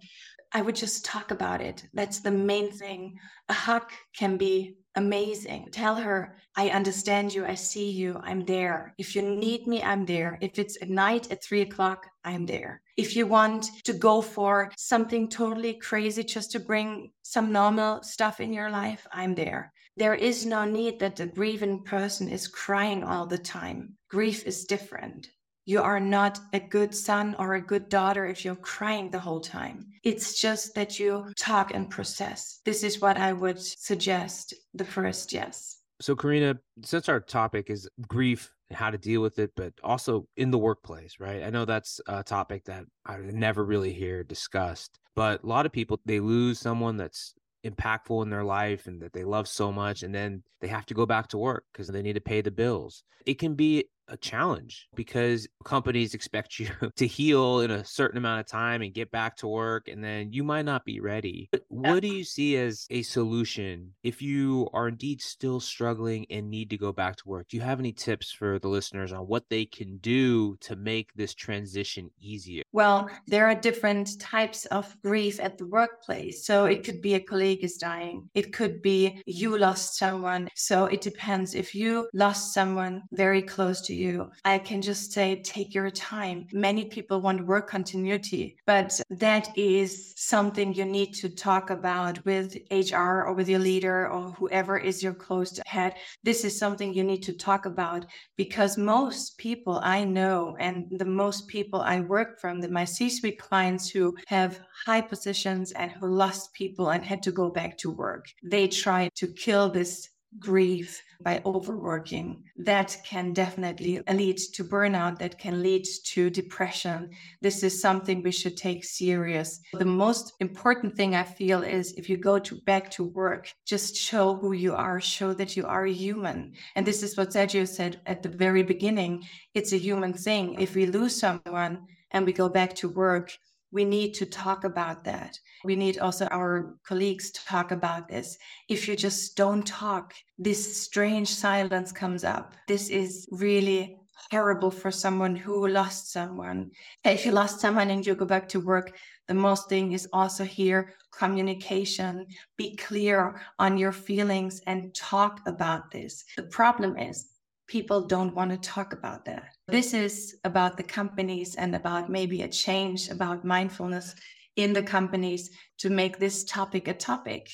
I 0.52 0.62
would 0.62 0.76
just 0.76 1.04
talk 1.04 1.32
about 1.32 1.60
it. 1.60 1.82
That's 1.92 2.20
the 2.20 2.30
main 2.30 2.70
thing. 2.70 3.18
A 3.48 3.54
hug 3.54 3.90
can 4.16 4.36
be 4.36 4.76
amazing 4.98 5.68
tell 5.70 5.94
her 5.94 6.36
i 6.56 6.68
understand 6.70 7.32
you 7.32 7.44
i 7.46 7.54
see 7.54 7.90
you 7.90 8.20
i'm 8.24 8.44
there 8.44 8.94
if 8.98 9.14
you 9.14 9.22
need 9.22 9.66
me 9.66 9.82
i'm 9.82 10.04
there 10.04 10.38
if 10.40 10.58
it's 10.58 10.76
at 10.82 10.90
night 10.90 11.30
at 11.32 11.42
three 11.42 11.62
o'clock 11.62 12.06
i'm 12.24 12.44
there 12.46 12.82
if 12.98 13.14
you 13.14 13.28
want 13.28 13.66
to 13.84 13.92
go 13.92 14.20
for 14.20 14.72
something 14.76 15.28
totally 15.28 15.74
crazy 15.74 16.24
just 16.24 16.50
to 16.50 16.58
bring 16.58 17.12
some 17.22 17.52
normal 17.52 18.02
stuff 18.02 18.40
in 18.40 18.52
your 18.52 18.70
life, 18.70 19.06
I'm 19.12 19.36
there. 19.36 19.72
There 19.96 20.16
is 20.16 20.44
no 20.44 20.64
need 20.64 20.98
that 20.98 21.14
the 21.14 21.26
grieving 21.26 21.84
person 21.84 22.28
is 22.28 22.48
crying 22.48 23.04
all 23.04 23.26
the 23.26 23.38
time. 23.38 23.94
Grief 24.10 24.44
is 24.46 24.64
different. 24.64 25.30
You 25.68 25.82
are 25.82 26.00
not 26.00 26.40
a 26.54 26.60
good 26.60 26.94
son 26.94 27.36
or 27.38 27.52
a 27.52 27.60
good 27.60 27.90
daughter 27.90 28.24
if 28.24 28.42
you're 28.42 28.56
crying 28.56 29.10
the 29.10 29.18
whole 29.18 29.38
time. 29.38 29.84
It's 30.02 30.40
just 30.40 30.74
that 30.76 30.98
you 30.98 31.26
talk 31.36 31.74
and 31.74 31.90
process. 31.90 32.62
This 32.64 32.82
is 32.82 33.02
what 33.02 33.18
I 33.18 33.34
would 33.34 33.60
suggest 33.60 34.54
the 34.72 34.86
first 34.86 35.30
yes. 35.30 35.76
So, 36.00 36.16
Carina, 36.16 36.56
since 36.82 37.10
our 37.10 37.20
topic 37.20 37.68
is 37.68 37.86
grief 38.08 38.50
and 38.70 38.78
how 38.78 38.90
to 38.90 38.96
deal 38.96 39.20
with 39.20 39.38
it, 39.38 39.50
but 39.56 39.74
also 39.84 40.26
in 40.38 40.50
the 40.50 40.56
workplace, 40.56 41.16
right? 41.20 41.42
I 41.42 41.50
know 41.50 41.66
that's 41.66 42.00
a 42.06 42.24
topic 42.24 42.64
that 42.64 42.86
I 43.04 43.18
never 43.18 43.62
really 43.62 43.92
hear 43.92 44.24
discussed, 44.24 44.98
but 45.14 45.44
a 45.44 45.46
lot 45.46 45.66
of 45.66 45.72
people, 45.72 46.00
they 46.06 46.18
lose 46.18 46.58
someone 46.58 46.96
that's 46.96 47.34
impactful 47.62 48.22
in 48.22 48.30
their 48.30 48.44
life 48.44 48.86
and 48.86 49.02
that 49.02 49.12
they 49.12 49.24
love 49.24 49.46
so 49.46 49.70
much 49.70 50.02
and 50.02 50.14
then 50.14 50.42
they 50.62 50.68
have 50.68 50.86
to 50.86 50.94
go 50.94 51.04
back 51.04 51.28
to 51.28 51.36
work 51.36 51.64
because 51.72 51.88
they 51.88 52.00
need 52.00 52.14
to 52.14 52.20
pay 52.20 52.40
the 52.40 52.52
bills 52.52 53.02
it 53.26 53.38
can 53.38 53.54
be 53.54 53.84
a 54.08 54.16
challenge 54.16 54.88
because 54.94 55.46
companies 55.64 56.14
expect 56.14 56.58
you 56.58 56.70
to 56.96 57.06
heal 57.06 57.60
in 57.60 57.70
a 57.70 57.84
certain 57.84 58.18
amount 58.18 58.40
of 58.40 58.46
time 58.46 58.82
and 58.82 58.94
get 58.94 59.10
back 59.10 59.36
to 59.36 59.48
work 59.48 59.88
and 59.88 60.02
then 60.02 60.32
you 60.32 60.42
might 60.42 60.64
not 60.64 60.84
be 60.84 61.00
ready. 61.00 61.48
But 61.52 61.64
what 61.68 62.00
do 62.00 62.08
you 62.08 62.24
see 62.24 62.56
as 62.56 62.86
a 62.90 63.02
solution 63.02 63.92
if 64.02 64.22
you 64.22 64.68
are 64.72 64.88
indeed 64.88 65.20
still 65.20 65.60
struggling 65.60 66.26
and 66.30 66.50
need 66.50 66.70
to 66.70 66.78
go 66.78 66.92
back 66.92 67.16
to 67.16 67.28
work? 67.28 67.48
Do 67.48 67.56
you 67.56 67.62
have 67.62 67.80
any 67.80 67.92
tips 67.92 68.32
for 68.32 68.58
the 68.58 68.68
listeners 68.68 69.12
on 69.12 69.26
what 69.26 69.48
they 69.48 69.64
can 69.64 69.98
do 69.98 70.56
to 70.60 70.76
make 70.76 71.12
this 71.14 71.34
transition 71.34 72.10
easier? 72.20 72.62
Well, 72.72 73.08
there 73.26 73.46
are 73.46 73.54
different 73.54 74.20
types 74.20 74.66
of 74.66 74.96
grief 75.02 75.40
at 75.40 75.58
the 75.58 75.66
workplace. 75.66 76.44
So 76.46 76.64
it 76.64 76.84
could 76.84 77.00
be 77.00 77.14
a 77.14 77.20
colleague 77.20 77.64
is 77.64 77.76
dying. 77.76 78.28
It 78.34 78.52
could 78.52 78.82
be 78.82 79.22
you 79.26 79.56
lost 79.56 79.96
someone. 79.96 80.48
So 80.54 80.86
it 80.86 81.00
depends 81.00 81.54
if 81.54 81.74
you 81.74 82.08
lost 82.14 82.54
someone 82.54 83.02
very 83.12 83.42
close 83.42 83.80
to 83.82 83.94
you. 83.98 84.30
I 84.44 84.58
can 84.58 84.80
just 84.80 85.12
say, 85.12 85.42
take 85.42 85.74
your 85.74 85.90
time. 85.90 86.46
Many 86.52 86.86
people 86.86 87.20
want 87.20 87.46
work 87.46 87.68
continuity, 87.68 88.56
but 88.66 88.98
that 89.10 89.50
is 89.56 90.14
something 90.16 90.72
you 90.72 90.84
need 90.84 91.12
to 91.14 91.28
talk 91.28 91.70
about 91.70 92.24
with 92.24 92.56
HR 92.70 93.24
or 93.26 93.34
with 93.34 93.48
your 93.48 93.58
leader 93.58 94.08
or 94.08 94.30
whoever 94.32 94.78
is 94.78 95.02
your 95.02 95.14
close 95.14 95.58
head. 95.66 95.94
This 96.22 96.44
is 96.44 96.58
something 96.58 96.94
you 96.94 97.04
need 97.04 97.22
to 97.24 97.32
talk 97.32 97.66
about 97.66 98.06
because 98.36 98.78
most 98.78 99.36
people 99.38 99.80
I 99.82 100.04
know 100.04 100.56
and 100.58 100.86
the 100.90 101.04
most 101.04 101.48
people 101.48 101.80
I 101.80 102.00
work 102.00 102.40
from, 102.40 102.60
the, 102.60 102.68
my 102.68 102.84
C 102.84 103.10
suite 103.10 103.38
clients 103.38 103.90
who 103.90 104.16
have 104.26 104.60
high 104.86 105.00
positions 105.00 105.72
and 105.72 105.90
who 105.90 106.06
lost 106.06 106.52
people 106.54 106.90
and 106.90 107.04
had 107.04 107.22
to 107.24 107.32
go 107.32 107.50
back 107.50 107.76
to 107.78 107.90
work, 107.90 108.26
they 108.42 108.68
try 108.68 109.10
to 109.16 109.26
kill 109.26 109.68
this 109.68 110.08
grief 110.38 111.02
by 111.22 111.40
overworking 111.44 112.44
that 112.56 112.96
can 113.04 113.32
definitely 113.32 114.00
lead 114.12 114.36
to 114.36 114.62
burnout 114.62 115.18
that 115.18 115.38
can 115.38 115.62
lead 115.62 115.84
to 116.04 116.30
depression. 116.30 117.10
This 117.40 117.62
is 117.62 117.80
something 117.80 118.22
we 118.22 118.30
should 118.30 118.56
take 118.56 118.84
serious. 118.84 119.60
The 119.72 119.84
most 119.84 120.34
important 120.40 120.94
thing 120.94 121.14
i 121.14 121.24
feel 121.24 121.62
is 121.62 121.92
if 121.94 122.08
you 122.08 122.16
go 122.16 122.38
to 122.38 122.60
back 122.62 122.90
to 122.92 123.04
work 123.04 123.52
just 123.66 123.96
show 123.96 124.34
who 124.36 124.52
you 124.52 124.74
are 124.74 125.00
show 125.00 125.32
that 125.34 125.56
you 125.56 125.66
are 125.66 125.86
human. 125.86 126.52
And 126.76 126.86
this 126.86 127.02
is 127.02 127.16
what 127.16 127.30
sergio 127.30 127.66
said 127.66 128.00
at 128.06 128.22
the 128.22 128.28
very 128.28 128.62
beginning 128.62 129.24
it's 129.54 129.72
a 129.72 129.78
human 129.78 130.12
thing. 130.12 130.60
If 130.60 130.74
we 130.74 130.86
lose 130.86 131.18
someone 131.18 131.86
and 132.10 132.24
we 132.24 132.32
go 132.32 132.48
back 132.48 132.74
to 132.76 132.88
work 132.88 133.32
we 133.70 133.84
need 133.84 134.14
to 134.14 134.26
talk 134.26 134.64
about 134.64 135.04
that. 135.04 135.38
We 135.64 135.76
need 135.76 135.98
also 135.98 136.26
our 136.26 136.76
colleagues 136.84 137.30
to 137.32 137.44
talk 137.44 137.70
about 137.70 138.08
this. 138.08 138.38
If 138.68 138.88
you 138.88 138.96
just 138.96 139.36
don't 139.36 139.66
talk, 139.66 140.14
this 140.38 140.82
strange 140.82 141.28
silence 141.28 141.92
comes 141.92 142.24
up. 142.24 142.54
This 142.66 142.88
is 142.88 143.28
really 143.30 143.96
horrible 144.30 144.70
for 144.70 144.90
someone 144.90 145.36
who 145.36 145.68
lost 145.68 146.12
someone. 146.12 146.70
If 147.04 147.24
you 147.24 147.32
lost 147.32 147.60
someone 147.60 147.90
and 147.90 148.04
you 148.04 148.14
go 148.14 148.24
back 148.24 148.48
to 148.50 148.60
work, 148.60 148.96
the 149.26 149.34
most 149.34 149.68
thing 149.68 149.92
is 149.92 150.08
also 150.12 150.44
here 150.44 150.94
communication. 151.12 152.26
Be 152.56 152.76
clear 152.76 153.40
on 153.58 153.78
your 153.78 153.92
feelings 153.92 154.60
and 154.66 154.94
talk 154.94 155.40
about 155.46 155.90
this. 155.90 156.24
The 156.36 156.44
problem 156.44 156.96
is 156.96 157.28
people 157.68 158.00
don't 158.06 158.34
want 158.34 158.50
to 158.50 158.56
talk 158.56 158.92
about 158.92 159.24
that. 159.26 159.54
This 159.68 159.94
is 159.94 160.36
about 160.44 160.76
the 160.76 160.82
companies 160.82 161.54
and 161.54 161.76
about 161.76 162.10
maybe 162.10 162.42
a 162.42 162.48
change 162.48 163.10
about 163.10 163.44
mindfulness 163.44 164.14
in 164.56 164.72
the 164.72 164.82
companies 164.82 165.50
to 165.78 165.90
make 165.90 166.18
this 166.18 166.44
topic 166.44 166.88
a 166.88 166.94
topic 166.94 167.50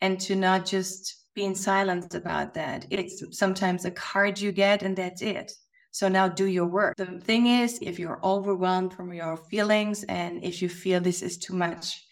and 0.00 0.18
to 0.20 0.34
not 0.34 0.66
just 0.66 1.26
be 1.34 1.44
in 1.44 1.54
silence 1.54 2.14
about 2.14 2.54
that. 2.54 2.86
It's 2.90 3.22
sometimes 3.38 3.84
a 3.84 3.90
card 3.92 4.40
you 4.40 4.50
get 4.50 4.82
and 4.82 4.96
that's 4.96 5.22
it. 5.22 5.52
So 5.90 6.08
now 6.08 6.28
do 6.28 6.46
your 6.46 6.66
work. 6.66 6.96
The 6.96 7.20
thing 7.20 7.46
is, 7.46 7.78
if 7.82 7.98
you're 7.98 8.20
overwhelmed 8.24 8.94
from 8.94 9.12
your 9.12 9.36
feelings 9.36 10.04
and 10.04 10.42
if 10.42 10.62
you 10.62 10.68
feel 10.68 11.00
this 11.00 11.22
is 11.22 11.38
too 11.38 11.54
much, 11.54 12.04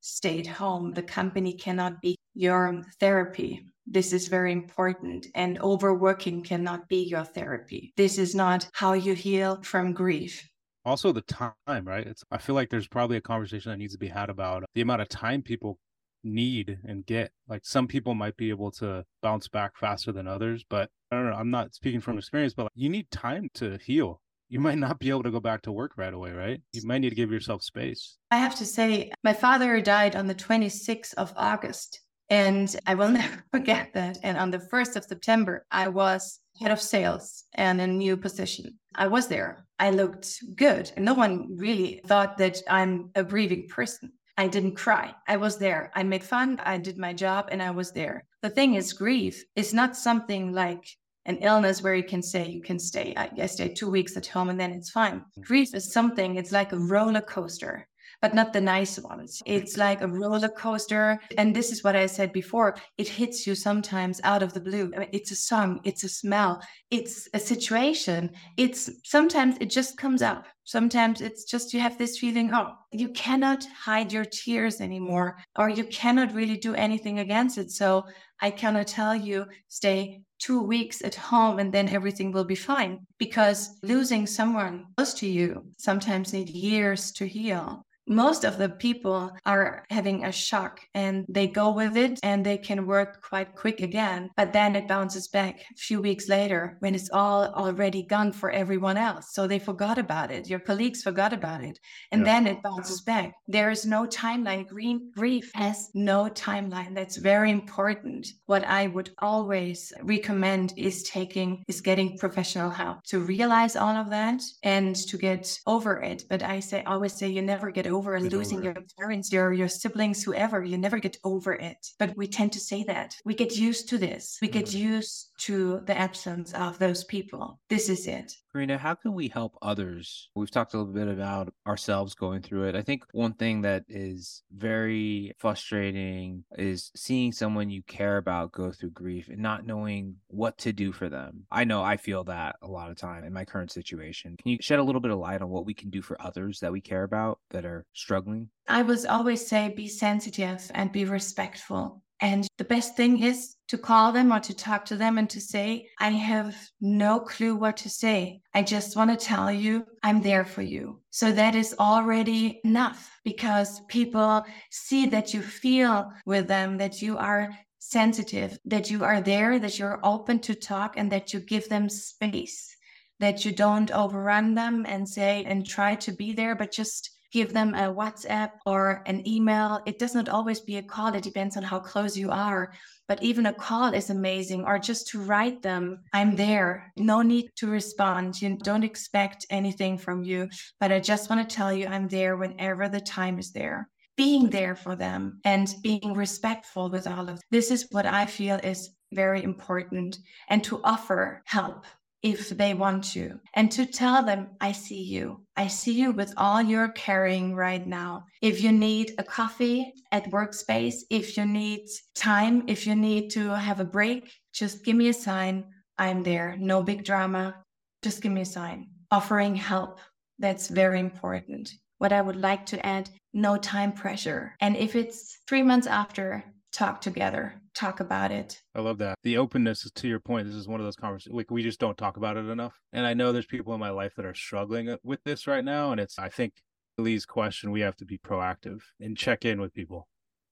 stay 0.00 0.40
at 0.40 0.46
home. 0.46 0.92
The 0.92 1.02
company 1.02 1.54
cannot 1.54 2.00
be 2.00 2.16
your 2.34 2.82
therapy. 3.00 3.71
This 3.86 4.12
is 4.12 4.28
very 4.28 4.52
important. 4.52 5.26
And 5.34 5.60
overworking 5.60 6.42
cannot 6.42 6.88
be 6.88 7.02
your 7.04 7.24
therapy. 7.24 7.92
This 7.96 8.18
is 8.18 8.34
not 8.34 8.68
how 8.72 8.92
you 8.92 9.14
heal 9.14 9.60
from 9.62 9.92
grief. 9.92 10.48
Also, 10.84 11.12
the 11.12 11.22
time, 11.22 11.52
right? 11.66 12.06
It's, 12.06 12.24
I 12.30 12.38
feel 12.38 12.54
like 12.54 12.70
there's 12.70 12.88
probably 12.88 13.16
a 13.16 13.20
conversation 13.20 13.70
that 13.70 13.78
needs 13.78 13.92
to 13.92 13.98
be 13.98 14.08
had 14.08 14.30
about 14.30 14.64
the 14.74 14.80
amount 14.80 15.02
of 15.02 15.08
time 15.08 15.42
people 15.42 15.78
need 16.24 16.78
and 16.84 17.06
get. 17.06 17.30
Like 17.48 17.64
some 17.64 17.86
people 17.86 18.14
might 18.14 18.36
be 18.36 18.50
able 18.50 18.70
to 18.72 19.04
bounce 19.22 19.48
back 19.48 19.76
faster 19.76 20.12
than 20.12 20.26
others, 20.26 20.64
but 20.68 20.90
I 21.10 21.16
don't 21.16 21.30
know. 21.30 21.36
I'm 21.36 21.50
not 21.50 21.74
speaking 21.74 22.00
from 22.00 22.18
experience, 22.18 22.54
but 22.54 22.64
like, 22.64 22.72
you 22.74 22.88
need 22.88 23.10
time 23.10 23.48
to 23.54 23.78
heal. 23.84 24.20
You 24.48 24.60
might 24.60 24.78
not 24.78 24.98
be 24.98 25.08
able 25.08 25.22
to 25.22 25.30
go 25.30 25.40
back 25.40 25.62
to 25.62 25.72
work 25.72 25.92
right 25.96 26.12
away, 26.12 26.32
right? 26.32 26.60
You 26.72 26.82
might 26.84 26.98
need 26.98 27.08
to 27.08 27.16
give 27.16 27.32
yourself 27.32 27.62
space. 27.62 28.18
I 28.30 28.36
have 28.36 28.54
to 28.56 28.66
say, 28.66 29.10
my 29.24 29.32
father 29.32 29.80
died 29.80 30.14
on 30.14 30.26
the 30.26 30.34
26th 30.34 31.14
of 31.14 31.32
August. 31.36 32.01
And 32.32 32.74
I 32.86 32.94
will 32.94 33.08
never 33.20 33.44
forget 33.52 33.92
that. 33.92 34.18
And 34.22 34.38
on 34.38 34.50
the 34.50 34.58
1st 34.58 34.96
of 34.96 35.04
September, 35.04 35.66
I 35.70 35.88
was 35.88 36.40
head 36.58 36.70
of 36.70 36.80
sales 36.80 37.44
and 37.52 37.78
a 37.80 37.86
new 37.86 38.16
position. 38.16 38.78
I 38.94 39.08
was 39.08 39.28
there. 39.28 39.66
I 39.78 39.90
looked 39.90 40.40
good. 40.56 40.90
And 40.96 41.04
no 41.04 41.12
one 41.12 41.56
really 41.58 42.00
thought 42.06 42.38
that 42.38 42.62
I'm 42.68 43.10
a 43.14 43.22
grieving 43.22 43.68
person. 43.68 44.12
I 44.38 44.48
didn't 44.48 44.76
cry. 44.76 45.14
I 45.28 45.36
was 45.36 45.58
there. 45.58 45.92
I 45.94 46.04
made 46.04 46.24
fun. 46.24 46.58
I 46.64 46.78
did 46.78 46.96
my 46.96 47.12
job 47.12 47.48
and 47.52 47.62
I 47.62 47.70
was 47.70 47.92
there. 47.92 48.24
The 48.40 48.48
thing 48.48 48.74
is, 48.74 48.94
grief 48.94 49.44
is 49.54 49.74
not 49.74 49.94
something 49.94 50.52
like 50.52 50.88
an 51.26 51.36
illness 51.36 51.82
where 51.82 51.94
you 51.94 52.02
can 52.02 52.22
say 52.22 52.48
you 52.48 52.62
can 52.62 52.78
stay. 52.78 53.12
I, 53.14 53.46
stay 53.46 53.68
two 53.68 53.90
weeks 53.90 54.16
at 54.16 54.26
home 54.26 54.48
and 54.48 54.58
then 54.58 54.72
it's 54.72 54.90
fine. 54.90 55.22
Mm. 55.38 55.44
Grief 55.44 55.74
is 55.74 55.92
something, 55.92 56.36
it's 56.36 56.50
like 56.50 56.72
a 56.72 56.78
roller 56.78 57.20
coaster 57.20 57.86
but 58.22 58.34
not 58.34 58.52
the 58.52 58.60
nice 58.60 59.00
ones. 59.00 59.42
It's 59.44 59.76
like 59.76 60.00
a 60.00 60.06
roller 60.06 60.48
coaster. 60.48 61.18
And 61.36 61.54
this 61.54 61.72
is 61.72 61.82
what 61.82 61.96
I 61.96 62.06
said 62.06 62.32
before 62.32 62.76
it 62.96 63.08
hits 63.08 63.46
you 63.46 63.56
sometimes 63.56 64.20
out 64.22 64.44
of 64.44 64.54
the 64.54 64.60
blue. 64.60 64.92
I 64.94 65.00
mean, 65.00 65.08
it's 65.12 65.32
a 65.32 65.36
song, 65.36 65.80
it's 65.82 66.04
a 66.04 66.08
smell, 66.08 66.62
it's 66.92 67.28
a 67.34 67.40
situation. 67.40 68.30
It's 68.56 68.88
sometimes 69.04 69.56
it 69.60 69.70
just 69.70 69.98
comes 69.98 70.22
up. 70.22 70.46
Sometimes 70.64 71.20
it's 71.20 71.44
just 71.44 71.74
you 71.74 71.80
have 71.80 71.98
this 71.98 72.18
feeling, 72.18 72.54
oh, 72.54 72.68
you 72.92 73.08
cannot 73.08 73.66
hide 73.84 74.12
your 74.12 74.24
tears 74.24 74.80
anymore, 74.80 75.36
or 75.58 75.68
you 75.68 75.82
cannot 75.84 76.32
really 76.32 76.56
do 76.56 76.74
anything 76.76 77.18
against 77.18 77.58
it. 77.58 77.72
So 77.72 78.04
I 78.40 78.52
cannot 78.52 78.86
tell 78.86 79.16
you, 79.16 79.46
stay 79.66 80.22
two 80.38 80.62
weeks 80.62 81.02
at 81.02 81.16
home 81.16 81.58
and 81.58 81.72
then 81.72 81.88
everything 81.88 82.30
will 82.30 82.44
be 82.44 82.54
fine 82.54 83.00
because 83.18 83.78
losing 83.82 84.26
someone 84.26 84.86
close 84.96 85.14
to 85.14 85.26
you 85.26 85.64
sometimes 85.78 86.32
need 86.32 86.48
years 86.48 87.12
to 87.12 87.26
heal 87.26 87.84
most 88.14 88.44
of 88.44 88.58
the 88.58 88.68
people 88.68 89.30
are 89.46 89.84
having 89.90 90.24
a 90.24 90.32
shock 90.32 90.80
and 90.94 91.24
they 91.28 91.46
go 91.46 91.70
with 91.72 91.96
it 91.96 92.18
and 92.22 92.44
they 92.44 92.58
can 92.58 92.86
work 92.86 93.22
quite 93.22 93.54
quick 93.54 93.80
again. 93.80 94.30
But 94.36 94.52
then 94.52 94.76
it 94.76 94.88
bounces 94.88 95.28
back 95.28 95.60
a 95.60 95.76
few 95.76 96.00
weeks 96.00 96.28
later 96.28 96.76
when 96.80 96.94
it's 96.94 97.10
all 97.12 97.46
already 97.54 98.02
gone 98.02 98.32
for 98.32 98.50
everyone 98.50 98.96
else. 98.96 99.32
So 99.32 99.46
they 99.46 99.58
forgot 99.58 99.98
about 99.98 100.30
it. 100.30 100.48
Your 100.48 100.60
colleagues 100.60 101.02
forgot 101.02 101.32
about 101.32 101.62
it. 101.62 101.78
And 102.10 102.20
yeah. 102.20 102.40
then 102.40 102.46
it 102.46 102.62
bounces 102.62 103.00
back. 103.00 103.34
There 103.48 103.70
is 103.70 103.86
no 103.86 104.06
timeline. 104.06 104.66
Green 104.66 105.10
grief 105.14 105.50
has 105.54 105.90
no 105.94 106.28
timeline. 106.28 106.94
That's 106.94 107.16
very 107.16 107.50
important. 107.50 108.26
What 108.46 108.64
i 108.64 108.86
would 108.86 109.10
always 109.18 109.92
recommend 110.02 110.74
is 110.76 111.02
taking 111.04 111.64
is 111.68 111.80
getting 111.80 112.18
professional 112.18 112.70
help 112.70 113.02
to 113.04 113.20
realize 113.20 113.76
all 113.76 113.96
of 113.96 114.10
that 114.10 114.40
and 114.62 114.94
to 115.08 115.16
get 115.16 115.44
over 115.66 116.00
it. 116.10 116.24
But 116.28 116.42
i 116.42 116.60
say 116.60 116.82
always 116.84 117.14
say 117.14 117.28
you 117.28 117.42
never 117.42 117.70
get 117.70 117.86
over 117.86 118.01
get 118.02 118.32
losing 118.32 118.58
over. 118.58 118.64
your 118.64 118.76
parents, 118.98 119.32
your 119.32 119.52
your 119.52 119.68
siblings, 119.68 120.22
whoever. 120.22 120.62
You 120.62 120.78
never 120.78 120.98
get 120.98 121.16
over 121.24 121.52
it. 121.52 121.86
But 121.98 122.16
we 122.16 122.26
tend 122.26 122.52
to 122.52 122.60
say 122.60 122.84
that. 122.84 123.14
We 123.24 123.34
get 123.34 123.56
used 123.56 123.88
to 123.90 123.98
this. 123.98 124.38
We 124.42 124.48
get 124.48 124.66
mm-hmm. 124.66 124.94
used 124.94 125.28
to 125.42 125.80
the 125.86 125.98
absence 125.98 126.52
of 126.54 126.78
those 126.78 127.04
people. 127.04 127.58
This 127.68 127.88
is 127.88 128.06
it. 128.06 128.36
Carina, 128.52 128.78
how 128.78 128.94
can 128.94 129.14
we 129.14 129.28
help 129.28 129.56
others? 129.62 130.28
We've 130.34 130.50
talked 130.50 130.74
a 130.74 130.78
little 130.78 130.92
bit 130.92 131.08
about 131.08 131.52
ourselves 131.66 132.14
going 132.14 132.42
through 132.42 132.68
it. 132.68 132.76
I 132.76 132.82
think 132.82 133.04
one 133.12 133.32
thing 133.32 133.62
that 133.62 133.84
is 133.88 134.42
very 134.54 135.32
frustrating 135.38 136.44
is 136.58 136.90
seeing 136.94 137.32
someone 137.32 137.70
you 137.70 137.82
care 137.82 138.18
about 138.18 138.52
go 138.52 138.70
through 138.70 138.90
grief 138.90 139.28
and 139.28 139.38
not 139.38 139.66
knowing 139.66 140.16
what 140.28 140.58
to 140.58 140.72
do 140.72 140.92
for 140.92 141.08
them. 141.08 141.44
I 141.50 141.64
know 141.64 141.82
I 141.82 141.96
feel 141.96 142.24
that 142.24 142.56
a 142.62 142.68
lot 142.68 142.90
of 142.90 142.96
time 142.96 143.24
in 143.24 143.32
my 143.32 143.44
current 143.44 143.72
situation. 143.72 144.36
Can 144.40 144.52
you 144.52 144.58
shed 144.60 144.78
a 144.78 144.84
little 144.84 145.00
bit 145.00 145.10
of 145.10 145.18
light 145.18 145.42
on 145.42 145.48
what 145.48 145.66
we 145.66 145.74
can 145.74 145.90
do 145.90 146.02
for 146.02 146.20
others 146.20 146.60
that 146.60 146.72
we 146.72 146.80
care 146.80 147.04
about 147.04 147.40
that 147.50 147.64
are 147.64 147.84
struggling? 147.94 148.48
I 148.68 148.82
would 148.82 149.06
always 149.06 149.46
say 149.46 149.72
be 149.74 149.88
sensitive 149.88 150.70
and 150.74 150.92
be 150.92 151.04
respectful. 151.04 152.01
And 152.22 152.46
the 152.56 152.64
best 152.64 152.96
thing 152.96 153.20
is 153.20 153.56
to 153.66 153.76
call 153.76 154.12
them 154.12 154.32
or 154.32 154.38
to 154.38 154.54
talk 154.54 154.84
to 154.84 154.96
them 154.96 155.18
and 155.18 155.28
to 155.30 155.40
say, 155.40 155.88
I 155.98 156.10
have 156.10 156.56
no 156.80 157.18
clue 157.18 157.56
what 157.56 157.78
to 157.78 157.90
say. 157.90 158.42
I 158.54 158.62
just 158.62 158.96
want 158.96 159.10
to 159.10 159.26
tell 159.26 159.50
you 159.50 159.84
I'm 160.04 160.22
there 160.22 160.44
for 160.44 160.62
you. 160.62 161.00
So 161.10 161.32
that 161.32 161.56
is 161.56 161.74
already 161.80 162.60
enough 162.64 163.10
because 163.24 163.80
people 163.88 164.44
see 164.70 165.06
that 165.06 165.34
you 165.34 165.42
feel 165.42 166.12
with 166.24 166.46
them, 166.46 166.78
that 166.78 167.02
you 167.02 167.18
are 167.18 167.50
sensitive, 167.80 168.56
that 168.66 168.88
you 168.88 169.02
are 169.02 169.20
there, 169.20 169.58
that 169.58 169.80
you're 169.80 169.98
open 170.04 170.38
to 170.40 170.54
talk, 170.54 170.94
and 170.96 171.10
that 171.10 171.34
you 171.34 171.40
give 171.40 171.68
them 171.68 171.88
space, 171.88 172.76
that 173.18 173.44
you 173.44 173.50
don't 173.50 173.90
overrun 173.90 174.54
them 174.54 174.86
and 174.88 175.08
say 175.08 175.42
and 175.44 175.66
try 175.66 175.96
to 175.96 176.12
be 176.12 176.32
there, 176.32 176.54
but 176.54 176.70
just 176.70 177.10
give 177.32 177.52
them 177.52 177.74
a 177.74 177.92
WhatsApp 177.92 178.50
or 178.66 179.02
an 179.06 179.26
email. 179.26 179.80
It 179.86 179.98
does 179.98 180.14
not 180.14 180.28
always 180.28 180.60
be 180.60 180.76
a 180.76 180.82
call. 180.82 181.14
It 181.14 181.22
depends 181.22 181.56
on 181.56 181.62
how 181.62 181.80
close 181.80 182.16
you 182.16 182.30
are. 182.30 182.72
But 183.08 183.22
even 183.22 183.46
a 183.46 183.52
call 183.52 183.94
is 183.94 184.10
amazing, 184.10 184.64
or 184.64 184.78
just 184.78 185.08
to 185.08 185.20
write 185.20 185.62
them, 185.62 186.00
I'm 186.12 186.36
there. 186.36 186.92
No 186.96 187.22
need 187.22 187.50
to 187.56 187.66
respond. 187.66 188.40
You 188.40 188.56
don't 188.56 188.84
expect 188.84 189.46
anything 189.50 189.98
from 189.98 190.22
you. 190.22 190.48
But 190.78 190.92
I 190.92 191.00
just 191.00 191.28
want 191.28 191.48
to 191.48 191.56
tell 191.56 191.72
you, 191.72 191.86
I'm 191.86 192.08
there 192.08 192.36
whenever 192.36 192.88
the 192.88 193.00
time 193.00 193.38
is 193.38 193.52
there. 193.52 193.88
Being 194.16 194.50
there 194.50 194.76
for 194.76 194.94
them 194.94 195.40
and 195.44 195.74
being 195.82 196.12
respectful 196.14 196.90
with 196.90 197.06
all 197.06 197.28
of 197.28 197.40
this 197.50 197.70
is 197.70 197.88
what 197.90 198.06
I 198.06 198.26
feel 198.26 198.56
is 198.62 198.90
very 199.12 199.42
important 199.42 200.18
and 200.48 200.62
to 200.64 200.80
offer 200.84 201.42
help 201.46 201.86
if 202.22 202.50
they 202.50 202.72
want 202.72 203.02
to, 203.02 203.40
and 203.54 203.70
to 203.72 203.84
tell 203.84 204.24
them, 204.24 204.48
I 204.60 204.72
see 204.72 205.02
you. 205.02 205.44
I 205.56 205.66
see 205.66 205.92
you 205.92 206.12
with 206.12 206.32
all 206.36 206.62
you're 206.62 206.92
carrying 206.92 207.54
right 207.54 207.84
now. 207.84 208.24
If 208.40 208.62
you 208.62 208.70
need 208.70 209.14
a 209.18 209.24
coffee 209.24 209.92
at 210.12 210.30
workspace, 210.30 210.94
if 211.10 211.36
you 211.36 211.44
need 211.44 211.88
time, 212.14 212.62
if 212.68 212.86
you 212.86 212.94
need 212.94 213.30
to 213.32 213.50
have 213.50 213.80
a 213.80 213.84
break, 213.84 214.30
just 214.52 214.84
give 214.84 214.96
me 214.96 215.08
a 215.08 215.14
sign. 215.14 215.64
I'm 215.98 216.22
there. 216.22 216.56
No 216.58 216.82
big 216.82 217.04
drama. 217.04 217.56
Just 218.02 218.22
give 218.22 218.32
me 218.32 218.42
a 218.42 218.46
sign. 218.46 218.88
Offering 219.10 219.56
help. 219.56 219.98
That's 220.38 220.68
very 220.68 221.00
important. 221.00 221.70
What 221.98 222.12
I 222.12 222.20
would 222.20 222.36
like 222.36 222.66
to 222.66 222.84
add 222.86 223.10
no 223.32 223.56
time 223.56 223.92
pressure. 223.92 224.54
And 224.60 224.76
if 224.76 224.94
it's 224.96 225.38
three 225.48 225.62
months 225.62 225.86
after, 225.86 226.44
talk 226.72 227.00
together, 227.00 227.60
talk 227.74 228.00
about 228.00 228.30
it. 228.30 228.60
I 228.74 228.80
love 228.80 228.98
that. 228.98 229.18
The 229.22 229.38
openness 229.38 229.84
is 229.84 229.92
to 229.92 230.08
your 230.08 230.20
point. 230.20 230.46
This 230.46 230.56
is 230.56 230.68
one 230.68 230.80
of 230.80 230.86
those 230.86 230.96
conversations 230.96 231.36
like 231.36 231.50
we 231.50 231.62
just 231.62 231.78
don't 231.78 231.98
talk 231.98 232.16
about 232.16 232.36
it 232.36 232.48
enough. 232.48 232.74
And 232.92 233.06
I 233.06 233.14
know 233.14 233.32
there's 233.32 233.46
people 233.46 233.74
in 233.74 233.80
my 233.80 233.90
life 233.90 234.14
that 234.16 234.26
are 234.26 234.34
struggling 234.34 234.88
uh, 234.88 234.96
with 235.02 235.22
this 235.24 235.46
right 235.46 235.64
now. 235.64 235.92
And 235.92 236.00
it's, 236.00 236.18
I 236.18 236.28
think, 236.28 236.54
Lee's 236.98 237.24
question, 237.24 237.70
we 237.70 237.80
have 237.80 237.96
to 237.96 238.04
be 238.04 238.18
proactive 238.18 238.80
and 239.00 239.16
check 239.16 239.44
in 239.44 239.60
with 239.60 239.72
people. 239.74 240.08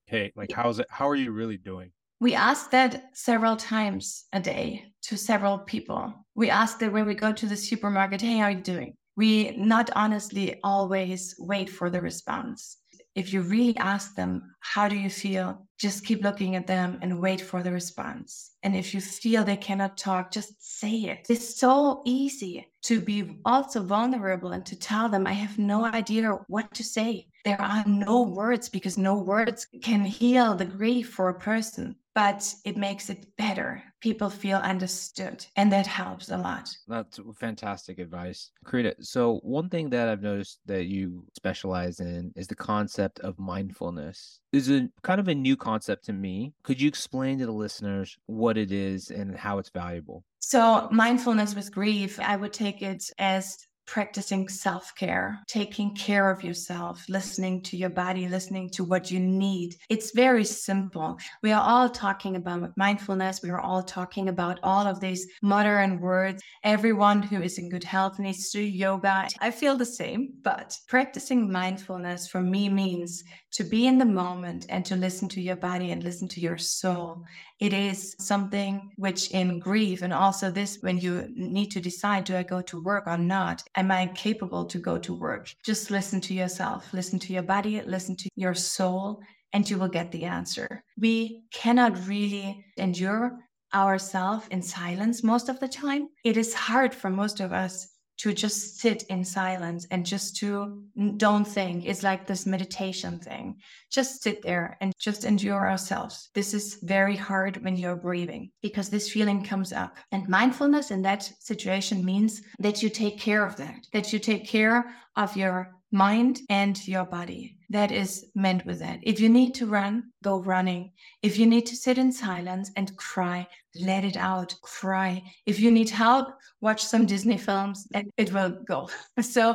Hey, 0.06 0.32
like, 0.36 0.52
how's 0.52 0.78
it? 0.78 0.86
How 0.90 1.08
are 1.08 1.16
you 1.16 1.32
really 1.32 1.58
doing? 1.58 1.92
We 2.20 2.34
ask 2.34 2.70
that 2.70 3.04
several 3.14 3.56
times 3.56 4.26
a 4.32 4.40
day 4.40 4.84
to 5.02 5.16
several 5.16 5.58
people. 5.58 6.12
We 6.34 6.50
ask 6.50 6.78
that 6.80 6.92
when 6.92 7.06
we 7.06 7.14
go 7.14 7.32
to 7.32 7.46
the 7.46 7.56
supermarket, 7.56 8.20
hey, 8.20 8.38
how 8.38 8.44
are 8.44 8.50
you 8.50 8.60
doing? 8.60 8.94
We 9.16 9.56
not 9.56 9.90
honestly 9.94 10.60
always 10.62 11.34
wait 11.38 11.70
for 11.70 11.90
the 11.90 12.00
response. 12.00 12.78
If 13.14 13.32
you 13.32 13.42
really 13.42 13.76
ask 13.76 14.14
them, 14.14 14.54
how 14.60 14.88
do 14.88 14.96
you 14.96 15.10
feel? 15.10 15.66
Just 15.80 16.04
keep 16.04 16.22
looking 16.22 16.56
at 16.56 16.66
them 16.66 16.98
and 17.00 17.22
wait 17.22 17.40
for 17.40 17.62
the 17.62 17.72
response. 17.72 18.50
And 18.62 18.76
if 18.76 18.92
you 18.92 19.00
feel 19.00 19.44
they 19.44 19.56
cannot 19.56 19.96
talk, 19.96 20.30
just 20.30 20.52
say 20.78 20.94
it. 21.12 21.26
It's 21.30 21.58
so 21.58 22.02
easy 22.04 22.70
to 22.82 23.00
be 23.00 23.40
also 23.46 23.82
vulnerable 23.82 24.52
and 24.52 24.66
to 24.66 24.78
tell 24.78 25.08
them, 25.08 25.26
I 25.26 25.32
have 25.32 25.58
no 25.58 25.86
idea 25.86 26.38
what 26.48 26.74
to 26.74 26.84
say. 26.84 27.28
There 27.46 27.60
are 27.60 27.82
no 27.86 28.22
words 28.22 28.68
because 28.68 28.98
no 28.98 29.16
words 29.16 29.66
can 29.82 30.04
heal 30.04 30.54
the 30.54 30.66
grief 30.66 31.08
for 31.08 31.30
a 31.30 31.40
person 31.40 31.96
but 32.14 32.54
it 32.64 32.76
makes 32.76 33.08
it 33.08 33.26
better. 33.36 33.82
People 34.00 34.30
feel 34.30 34.58
understood, 34.58 35.44
and 35.56 35.70
that 35.72 35.86
helps 35.86 36.30
a 36.30 36.36
lot. 36.36 36.68
That's 36.88 37.20
fantastic 37.38 37.98
advice. 37.98 38.50
Carina, 38.64 38.94
so 39.00 39.40
one 39.42 39.68
thing 39.68 39.90
that 39.90 40.08
I've 40.08 40.22
noticed 40.22 40.60
that 40.66 40.86
you 40.86 41.24
specialize 41.36 42.00
in 42.00 42.32
is 42.36 42.46
the 42.46 42.54
concept 42.54 43.20
of 43.20 43.38
mindfulness. 43.38 44.40
Is 44.52 44.70
a 44.70 44.88
kind 45.02 45.20
of 45.20 45.28
a 45.28 45.34
new 45.34 45.56
concept 45.56 45.69
to 46.04 46.12
me. 46.12 46.52
Could 46.62 46.80
you 46.80 46.88
explain 46.88 47.38
to 47.38 47.46
the 47.46 47.52
listeners 47.52 48.18
what 48.26 48.56
it 48.56 48.72
is 48.72 49.10
and 49.10 49.36
how 49.36 49.58
it's 49.58 49.70
valuable? 49.70 50.24
So, 50.40 50.88
mindfulness 50.90 51.54
with 51.54 51.72
grief, 51.72 52.18
I 52.18 52.36
would 52.36 52.52
take 52.52 52.82
it 52.82 53.10
as 53.18 53.58
practicing 53.90 54.48
self 54.48 54.94
care, 54.94 55.40
taking 55.48 55.92
care 55.96 56.30
of 56.30 56.44
yourself, 56.44 57.04
listening 57.08 57.60
to 57.60 57.76
your 57.76 57.90
body, 57.90 58.28
listening 58.28 58.70
to 58.70 58.84
what 58.84 59.10
you 59.10 59.18
need. 59.18 59.74
It's 59.88 60.12
very 60.12 60.44
simple. 60.44 61.18
We 61.42 61.50
are 61.50 61.60
all 61.60 61.90
talking 61.90 62.36
about 62.36 62.76
mindfulness. 62.76 63.42
We 63.42 63.50
are 63.50 63.60
all 63.60 63.82
talking 63.82 64.28
about 64.28 64.60
all 64.62 64.86
of 64.86 65.00
these 65.00 65.26
modern 65.42 65.98
words. 65.98 66.40
Everyone 66.62 67.20
who 67.20 67.42
is 67.42 67.58
in 67.58 67.68
good 67.68 67.82
health 67.82 68.20
needs 68.20 68.50
to 68.50 68.58
do 68.58 68.64
yoga. 68.64 69.26
I 69.40 69.50
feel 69.50 69.76
the 69.76 69.84
same, 69.84 70.34
but 70.42 70.78
practicing 70.86 71.50
mindfulness 71.50 72.28
for 72.28 72.40
me 72.40 72.68
means 72.68 73.24
to 73.52 73.64
be 73.64 73.88
in 73.88 73.98
the 73.98 74.04
moment 74.04 74.66
and 74.68 74.84
to 74.86 74.94
listen 74.94 75.28
to 75.30 75.40
your 75.40 75.56
body 75.56 75.90
and 75.90 76.04
listen 76.04 76.28
to 76.28 76.40
your 76.40 76.58
soul. 76.58 77.24
It 77.58 77.72
is 77.72 78.14
something 78.18 78.92
which 78.96 79.32
in 79.32 79.58
grief 79.58 80.02
and 80.02 80.12
also 80.12 80.50
this 80.50 80.78
when 80.80 80.98
you 80.98 81.28
need 81.34 81.70
to 81.72 81.80
decide 81.80 82.24
do 82.24 82.36
I 82.36 82.42
go 82.42 82.62
to 82.62 82.82
work 82.82 83.06
or 83.06 83.18
not? 83.18 83.62
Am 83.80 83.90
I 83.90 84.08
capable 84.08 84.66
to 84.66 84.78
go 84.78 84.98
to 84.98 85.14
work? 85.14 85.54
Just 85.64 85.90
listen 85.90 86.20
to 86.20 86.34
yourself, 86.34 86.92
listen 86.92 87.18
to 87.20 87.32
your 87.32 87.42
body, 87.42 87.80
listen 87.80 88.14
to 88.16 88.28
your 88.36 88.52
soul 88.52 89.22
and 89.54 89.68
you 89.70 89.78
will 89.78 89.88
get 89.88 90.12
the 90.12 90.24
answer. 90.24 90.84
We 90.98 91.44
cannot 91.50 92.06
really 92.06 92.62
endure 92.76 93.38
ourselves 93.72 94.46
in 94.50 94.60
silence 94.60 95.24
most 95.24 95.48
of 95.48 95.60
the 95.60 95.68
time. 95.68 96.08
It 96.24 96.36
is 96.36 96.52
hard 96.52 96.94
for 96.94 97.08
most 97.08 97.40
of 97.40 97.54
us 97.54 97.89
to 98.20 98.34
just 98.34 98.78
sit 98.78 99.04
in 99.04 99.24
silence 99.24 99.86
and 99.90 100.04
just 100.04 100.36
to 100.36 100.82
don't 101.16 101.46
think. 101.46 101.86
It's 101.86 102.02
like 102.02 102.26
this 102.26 102.44
meditation 102.44 103.18
thing. 103.18 103.56
Just 103.90 104.22
sit 104.22 104.42
there 104.42 104.76
and 104.82 104.92
just 104.98 105.24
endure 105.24 105.66
ourselves. 105.66 106.28
This 106.34 106.52
is 106.52 106.78
very 106.82 107.16
hard 107.16 107.64
when 107.64 107.76
you're 107.76 107.96
grieving 107.96 108.50
because 108.60 108.90
this 108.90 109.10
feeling 109.10 109.42
comes 109.42 109.72
up. 109.72 109.96
And 110.12 110.28
mindfulness 110.28 110.90
in 110.90 111.00
that 111.02 111.22
situation 111.40 112.04
means 112.04 112.42
that 112.58 112.82
you 112.82 112.90
take 112.90 113.18
care 113.18 113.46
of 113.46 113.56
that, 113.56 113.86
that 113.94 114.12
you 114.12 114.18
take 114.18 114.46
care 114.46 114.94
of 115.16 115.34
your 115.34 115.79
mind 115.92 116.40
and 116.48 116.86
your 116.86 117.04
body. 117.04 117.56
That 117.70 117.92
is 117.92 118.26
meant 118.34 118.64
with 118.66 118.78
that. 118.80 119.00
If 119.02 119.20
you 119.20 119.28
need 119.28 119.54
to 119.54 119.66
run, 119.66 120.10
go 120.22 120.40
running. 120.40 120.92
If 121.22 121.38
you 121.38 121.46
need 121.46 121.66
to 121.66 121.76
sit 121.76 121.98
in 121.98 122.12
silence 122.12 122.70
and 122.76 122.96
cry, 122.96 123.46
let 123.80 124.04
it 124.04 124.16
out, 124.16 124.54
cry. 124.62 125.22
If 125.46 125.60
you 125.60 125.70
need 125.70 125.90
help, 125.90 126.28
watch 126.60 126.84
some 126.84 127.06
Disney 127.06 127.38
films 127.38 127.86
and 127.94 128.10
it 128.16 128.32
will 128.32 128.50
go. 128.50 128.88
So, 129.20 129.54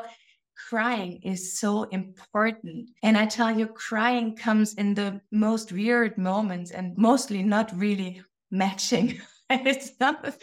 crying 0.69 1.19
is 1.23 1.59
so 1.59 1.83
important. 1.83 2.89
And 3.03 3.17
I 3.17 3.25
tell 3.25 3.57
you, 3.57 3.67
crying 3.67 4.35
comes 4.35 4.73
in 4.75 4.93
the 4.93 5.21
most 5.31 5.71
weird 5.71 6.17
moments 6.17 6.71
and 6.71 6.97
mostly 6.97 7.43
not 7.43 7.77
really 7.77 8.23
matching. 8.51 9.21
it's 9.49 9.91
not, 9.99 10.35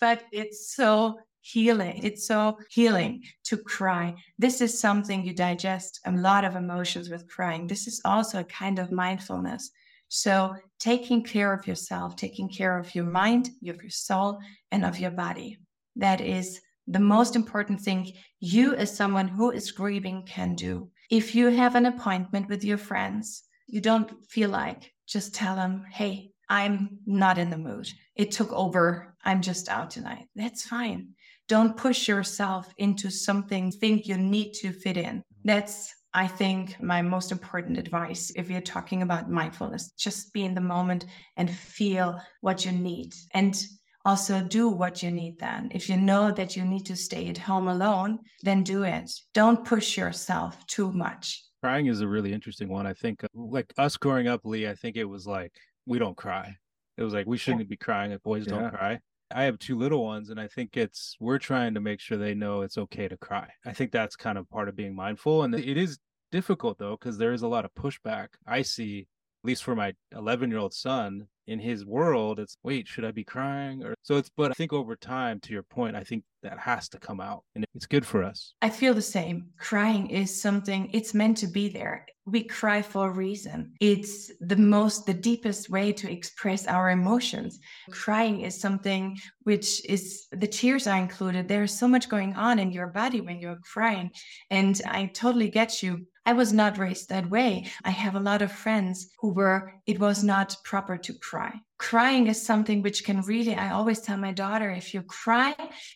but 0.00 0.24
it's 0.32 0.74
so 0.74 1.20
healing. 1.42 2.00
It's 2.02 2.26
so 2.26 2.58
healing 2.70 3.22
to 3.44 3.56
cry. 3.56 4.14
This 4.38 4.60
is 4.60 4.78
something 4.78 5.24
you 5.24 5.34
digest 5.34 6.00
a 6.06 6.12
lot 6.12 6.44
of 6.44 6.56
emotions 6.56 7.08
with 7.08 7.28
crying. 7.28 7.66
This 7.66 7.86
is 7.86 8.00
also 8.04 8.40
a 8.40 8.44
kind 8.44 8.78
of 8.78 8.92
mindfulness. 8.92 9.70
So, 10.08 10.56
taking 10.80 11.22
care 11.22 11.52
of 11.52 11.66
yourself, 11.66 12.16
taking 12.16 12.48
care 12.48 12.76
of 12.78 12.94
your 12.94 13.04
mind, 13.04 13.50
of 13.68 13.80
your 13.80 13.90
soul, 13.90 14.40
and 14.72 14.84
of 14.84 14.98
your 14.98 15.12
body. 15.12 15.58
That 15.96 16.20
is 16.20 16.60
the 16.88 16.98
most 16.98 17.36
important 17.36 17.80
thing 17.80 18.12
you, 18.40 18.74
as 18.74 18.94
someone 18.94 19.28
who 19.28 19.52
is 19.52 19.70
grieving, 19.70 20.24
can 20.26 20.56
do. 20.56 20.90
If 21.10 21.34
you 21.34 21.46
have 21.48 21.76
an 21.76 21.86
appointment 21.86 22.48
with 22.48 22.64
your 22.64 22.78
friends, 22.78 23.44
you 23.68 23.80
don't 23.80 24.10
feel 24.28 24.50
like, 24.50 24.92
just 25.06 25.34
tell 25.34 25.54
them, 25.54 25.84
hey, 25.92 26.32
I'm 26.48 26.98
not 27.06 27.38
in 27.38 27.50
the 27.50 27.58
mood. 27.58 27.88
It 28.16 28.32
took 28.32 28.52
over. 28.52 29.14
I'm 29.24 29.40
just 29.42 29.68
out 29.68 29.90
tonight. 29.90 30.26
That's 30.34 30.64
fine 30.64 31.10
don't 31.50 31.76
push 31.76 32.06
yourself 32.06 32.72
into 32.78 33.10
something 33.10 33.72
think 33.72 34.06
you 34.06 34.16
need 34.16 34.52
to 34.52 34.72
fit 34.72 34.96
in. 34.96 35.20
That's 35.44 35.92
i 36.14 36.26
think 36.26 36.80
my 36.80 37.02
most 37.02 37.30
important 37.30 37.78
advice 37.78 38.32
if 38.34 38.48
you're 38.48 38.60
talking 38.60 39.02
about 39.02 39.28
mindfulness. 39.28 39.90
Just 39.98 40.32
be 40.32 40.44
in 40.44 40.54
the 40.54 40.60
moment 40.60 41.06
and 41.36 41.50
feel 41.50 42.20
what 42.40 42.64
you 42.64 42.70
need. 42.70 43.14
And 43.34 43.60
also 44.04 44.40
do 44.40 44.68
what 44.68 45.02
you 45.02 45.10
need 45.10 45.40
then. 45.40 45.70
If 45.72 45.88
you 45.88 45.96
know 45.96 46.30
that 46.30 46.54
you 46.56 46.64
need 46.64 46.86
to 46.86 46.94
stay 46.94 47.28
at 47.28 47.38
home 47.38 47.66
alone 47.66 48.20
then 48.44 48.62
do 48.62 48.84
it. 48.84 49.10
Don't 49.34 49.64
push 49.64 49.96
yourself 49.96 50.64
too 50.68 50.92
much. 50.92 51.42
Crying 51.64 51.86
is 51.86 52.00
a 52.00 52.06
really 52.06 52.32
interesting 52.32 52.68
one. 52.68 52.86
I 52.86 52.94
think 52.94 53.24
uh, 53.24 53.28
like 53.34 53.72
us 53.76 53.96
growing 53.96 54.28
up 54.28 54.42
lee 54.44 54.68
i 54.68 54.76
think 54.76 54.96
it 54.96 55.08
was 55.14 55.26
like 55.26 55.52
we 55.84 55.98
don't 55.98 56.16
cry. 56.16 56.56
It 56.96 57.02
was 57.02 57.12
like 57.12 57.26
we 57.26 57.38
shouldn't 57.38 57.68
be 57.68 57.76
crying 57.76 58.12
if 58.12 58.22
boys 58.22 58.46
yeah. 58.46 58.54
don't 58.54 58.70
cry 58.70 59.00
I 59.32 59.44
have 59.44 59.58
two 59.58 59.76
little 59.76 60.04
ones, 60.04 60.30
and 60.30 60.40
I 60.40 60.48
think 60.48 60.76
it's 60.76 61.16
we're 61.20 61.38
trying 61.38 61.74
to 61.74 61.80
make 61.80 62.00
sure 62.00 62.18
they 62.18 62.34
know 62.34 62.62
it's 62.62 62.78
okay 62.78 63.08
to 63.08 63.16
cry. 63.16 63.48
I 63.64 63.72
think 63.72 63.92
that's 63.92 64.16
kind 64.16 64.38
of 64.38 64.48
part 64.50 64.68
of 64.68 64.76
being 64.76 64.94
mindful, 64.94 65.42
and 65.44 65.54
it 65.54 65.76
is 65.76 65.98
difficult 66.32 66.78
though 66.78 66.96
because 66.98 67.18
there 67.18 67.32
is 67.32 67.42
a 67.42 67.48
lot 67.48 67.64
of 67.64 67.74
pushback. 67.74 68.28
I 68.46 68.62
see, 68.62 69.00
at 69.42 69.48
least 69.48 69.64
for 69.64 69.74
my 69.74 69.94
11 70.12 70.50
year 70.50 70.58
old 70.58 70.74
son, 70.74 71.28
in 71.50 71.58
his 71.58 71.84
world, 71.84 72.38
it's 72.38 72.56
wait, 72.62 72.86
should 72.86 73.04
I 73.04 73.10
be 73.10 73.24
crying? 73.24 73.82
Or 73.82 73.94
so 74.02 74.16
it's, 74.16 74.30
but 74.36 74.52
I 74.52 74.54
think 74.54 74.72
over 74.72 74.94
time, 74.94 75.40
to 75.40 75.52
your 75.52 75.64
point, 75.64 75.96
I 75.96 76.04
think 76.04 76.22
that 76.44 76.58
has 76.58 76.88
to 76.90 76.98
come 76.98 77.20
out 77.20 77.42
and 77.54 77.66
it's 77.74 77.86
good 77.86 78.06
for 78.06 78.22
us. 78.22 78.54
I 78.62 78.70
feel 78.70 78.94
the 78.94 79.02
same. 79.02 79.48
Crying 79.58 80.08
is 80.08 80.40
something, 80.40 80.88
it's 80.92 81.12
meant 81.12 81.36
to 81.38 81.48
be 81.48 81.68
there. 81.68 82.06
We 82.24 82.44
cry 82.44 82.82
for 82.82 83.08
a 83.08 83.12
reason. 83.12 83.72
It's 83.80 84.30
the 84.40 84.56
most, 84.56 85.06
the 85.06 85.14
deepest 85.14 85.68
way 85.68 85.92
to 85.92 86.10
express 86.10 86.68
our 86.68 86.90
emotions. 86.90 87.58
Crying 87.90 88.42
is 88.42 88.58
something 88.58 89.18
which 89.42 89.84
is, 89.86 90.26
the 90.30 90.46
tears 90.46 90.86
are 90.86 90.98
included. 90.98 91.48
There's 91.48 91.76
so 91.76 91.88
much 91.88 92.08
going 92.08 92.34
on 92.36 92.60
in 92.60 92.70
your 92.70 92.86
body 92.86 93.20
when 93.20 93.40
you're 93.40 93.58
crying. 93.72 94.12
And 94.50 94.80
I 94.86 95.06
totally 95.06 95.50
get 95.50 95.82
you. 95.82 96.06
I 96.26 96.34
was 96.34 96.52
not 96.52 96.78
raised 96.78 97.08
that 97.08 97.30
way. 97.30 97.66
I 97.82 97.90
have 97.90 98.14
a 98.14 98.20
lot 98.20 98.42
of 98.42 98.52
friends 98.52 99.10
who 99.20 99.32
were, 99.32 99.72
it 99.86 99.98
was 99.98 100.22
not 100.22 100.56
proper 100.64 100.98
to 100.98 101.14
cry. 101.14 101.52
Crying 101.78 102.26
is 102.26 102.44
something 102.44 102.82
which 102.82 103.04
can 103.04 103.22
really, 103.22 103.54
I 103.54 103.70
always 103.72 104.00
tell 104.00 104.18
my 104.18 104.32
daughter, 104.32 104.70
if 104.70 104.92
you 104.92 105.02
cry, 105.02 105.54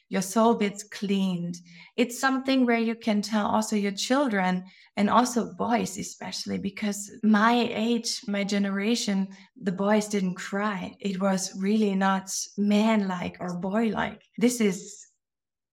your 0.08 0.22
soul 0.22 0.54
gets 0.54 0.82
cleaned. 0.82 1.56
It's 1.96 2.18
something 2.18 2.64
where 2.64 2.78
you 2.78 2.94
can 2.94 3.20
tell 3.20 3.46
also 3.46 3.76
your 3.76 3.92
children 3.92 4.64
and 4.96 5.10
also 5.10 5.52
boys, 5.58 5.98
especially 5.98 6.56
because 6.56 7.10
my 7.22 7.68
age, 7.70 8.22
my 8.26 8.44
generation, 8.44 9.28
the 9.60 9.72
boys 9.72 10.08
didn't 10.08 10.36
cry. 10.36 10.94
It 11.00 11.20
was 11.20 11.52
really 11.60 11.94
not 11.94 12.30
man 12.56 13.08
like 13.08 13.36
or 13.40 13.58
boy 13.58 13.88
like. 13.88 14.22
This 14.38 14.62
is 14.62 15.06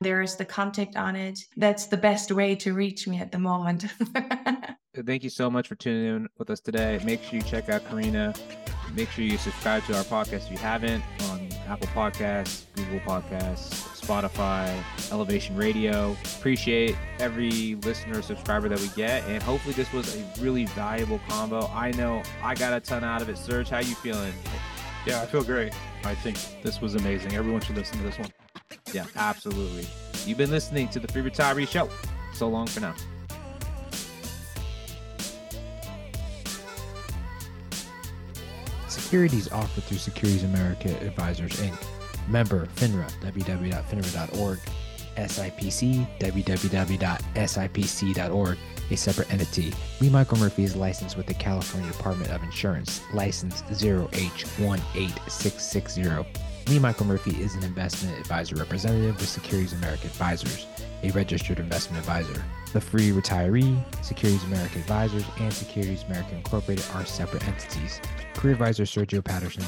There's 0.00 0.34
the 0.36 0.44
contact 0.44 0.96
on 0.96 1.16
it. 1.16 1.38
That's 1.56 1.86
the 1.86 1.96
best 1.96 2.30
way 2.30 2.54
to 2.56 2.74
reach 2.74 3.08
me 3.08 3.18
at 3.18 3.32
the 3.32 3.38
moment. 3.38 3.86
Thank 5.06 5.24
you 5.24 5.30
so 5.30 5.50
much 5.50 5.66
for 5.66 5.74
tuning 5.74 6.16
in 6.16 6.28
with 6.38 6.50
us 6.50 6.60
today. 6.60 7.00
Make 7.04 7.24
sure 7.24 7.36
you 7.36 7.42
check 7.42 7.68
out 7.68 7.84
Carina. 7.88 8.32
Make 8.94 9.10
sure 9.10 9.24
you 9.24 9.38
subscribe 9.38 9.84
to 9.86 9.96
our 9.96 10.04
podcast 10.04 10.46
if 10.46 10.52
you 10.52 10.58
haven't 10.58 11.02
on 11.30 11.43
Apple 11.68 11.88
Podcasts, 11.88 12.64
Google 12.74 13.00
Podcasts, 13.00 14.00
Spotify, 14.00 14.76
Elevation 15.10 15.56
Radio. 15.56 16.16
Appreciate 16.38 16.96
every 17.18 17.76
listener 17.76 18.22
subscriber 18.22 18.68
that 18.68 18.80
we 18.80 18.88
get, 18.88 19.22
and 19.24 19.42
hopefully 19.42 19.74
this 19.74 19.92
was 19.92 20.16
a 20.16 20.24
really 20.40 20.66
valuable 20.66 21.20
combo. 21.28 21.66
I 21.68 21.90
know 21.92 22.22
I 22.42 22.54
got 22.54 22.72
a 22.72 22.80
ton 22.80 23.04
out 23.04 23.22
of 23.22 23.28
it. 23.28 23.38
Serge, 23.38 23.70
how 23.70 23.78
you 23.78 23.94
feeling? 23.96 24.32
Yeah, 25.06 25.22
I 25.22 25.26
feel 25.26 25.44
great. 25.44 25.72
I 26.04 26.14
think 26.14 26.38
this 26.62 26.80
was 26.80 26.94
amazing. 26.94 27.34
Everyone 27.34 27.60
should 27.60 27.76
listen 27.76 27.98
to 27.98 28.04
this 28.04 28.18
one. 28.18 28.30
Yeah, 28.92 29.06
absolutely. 29.16 29.86
You've 30.26 30.38
been 30.38 30.50
listening 30.50 30.88
to 30.88 31.00
the 31.00 31.08
Free 31.08 31.22
Retiree 31.22 31.68
Show. 31.68 31.88
So 32.32 32.48
long 32.48 32.66
for 32.66 32.80
now. 32.80 32.94
Securities 39.14 39.46
offered 39.52 39.84
through 39.84 39.98
Securities 39.98 40.42
America 40.42 40.88
Advisors 41.06 41.52
Inc. 41.60 41.78
Member 42.26 42.66
FINRA, 42.74 43.08
www.finra.org. 43.20 44.58
SIPC, 45.16 46.18
www.sipc.org, 46.18 46.98
a 48.90 48.96
separate 48.96 49.32
entity. 49.32 49.72
Lee 50.00 50.10
Michael 50.10 50.38
Murphy 50.38 50.64
is 50.64 50.74
licensed 50.74 51.16
with 51.16 51.26
the 51.26 51.34
California 51.34 51.88
Department 51.92 52.32
of 52.32 52.42
Insurance, 52.42 53.02
license 53.12 53.62
0H18660. 53.70 56.26
Lee 56.68 56.78
Michael 56.78 57.04
Murphy 57.04 57.32
is 57.42 57.54
an 57.54 57.62
investment 57.62 58.18
advisor 58.18 58.56
representative 58.56 59.16
with 59.20 59.28
Securities 59.28 59.74
America 59.74 60.06
Advisors, 60.06 60.66
a 61.02 61.10
registered 61.10 61.58
investment 61.58 62.00
advisor. 62.00 62.42
The 62.72 62.80
Free 62.80 63.10
Retiree, 63.10 63.84
Securities 64.02 64.42
America 64.44 64.78
Advisors, 64.78 65.24
and 65.38 65.52
Securities 65.52 66.04
America 66.04 66.34
Incorporated 66.34 66.86
are 66.94 67.04
separate 67.04 67.46
entities. 67.46 68.00
Career 68.32 68.54
advisor 68.54 68.84
Sergio 68.84 69.22
Patterson, 69.22 69.62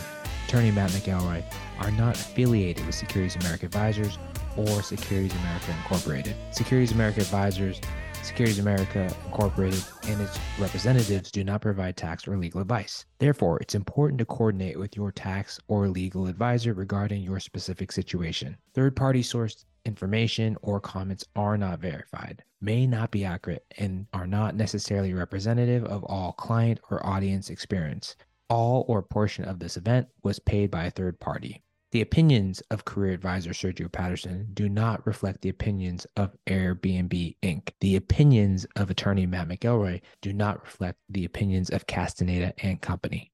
attorney 0.48 0.70
Matt 0.70 0.90
McElroy 0.90 1.44
are 1.80 1.90
not 1.90 2.16
affiliated 2.16 2.86
with 2.86 2.94
Securities 2.94 3.36
America 3.36 3.66
Advisors 3.66 4.18
or 4.56 4.82
Securities 4.82 5.34
America 5.34 5.72
Incorporated. 5.82 6.34
Securities 6.50 6.92
America 6.92 7.20
Advisors, 7.20 7.78
Securities 8.26 8.58
America 8.58 9.14
Incorporated, 9.26 9.84
and 10.04 10.20
its 10.20 10.38
representatives 10.58 11.30
do 11.30 11.44
not 11.44 11.62
provide 11.62 11.96
tax 11.96 12.26
or 12.26 12.36
legal 12.36 12.60
advice. 12.60 13.06
Therefore, 13.18 13.58
it's 13.60 13.74
important 13.74 14.18
to 14.18 14.24
coordinate 14.24 14.78
with 14.78 14.96
your 14.96 15.12
tax 15.12 15.60
or 15.68 15.88
legal 15.88 16.26
advisor 16.26 16.74
regarding 16.74 17.22
your 17.22 17.40
specific 17.40 17.92
situation. 17.92 18.56
Third 18.74 18.96
party 18.96 19.22
sourced 19.22 19.64
information 19.84 20.56
or 20.62 20.80
comments 20.80 21.24
are 21.36 21.56
not 21.56 21.78
verified, 21.78 22.42
may 22.60 22.86
not 22.86 23.10
be 23.10 23.24
accurate, 23.24 23.64
and 23.78 24.06
are 24.12 24.26
not 24.26 24.56
necessarily 24.56 25.14
representative 25.14 25.84
of 25.84 26.02
all 26.04 26.32
client 26.32 26.80
or 26.90 27.06
audience 27.06 27.50
experience 27.50 28.16
all 28.48 28.84
or 28.88 29.02
portion 29.02 29.44
of 29.44 29.58
this 29.58 29.76
event 29.76 30.08
was 30.22 30.38
paid 30.38 30.70
by 30.70 30.84
a 30.84 30.90
third 30.90 31.18
party. 31.18 31.62
The 31.96 32.02
opinions 32.02 32.60
of 32.70 32.84
career 32.84 33.14
advisor 33.14 33.52
Sergio 33.52 33.90
Patterson 33.90 34.48
do 34.52 34.68
not 34.68 35.06
reflect 35.06 35.40
the 35.40 35.48
opinions 35.48 36.06
of 36.14 36.36
Airbnb 36.46 37.36
Inc. 37.42 37.70
The 37.80 37.96
opinions 37.96 38.66
of 38.76 38.90
attorney 38.90 39.24
Matt 39.24 39.48
McElroy 39.48 40.02
do 40.20 40.34
not 40.34 40.62
reflect 40.62 40.98
the 41.08 41.24
opinions 41.24 41.70
of 41.70 41.86
Castaneda 41.86 42.52
and 42.62 42.82
Company. 42.82 43.32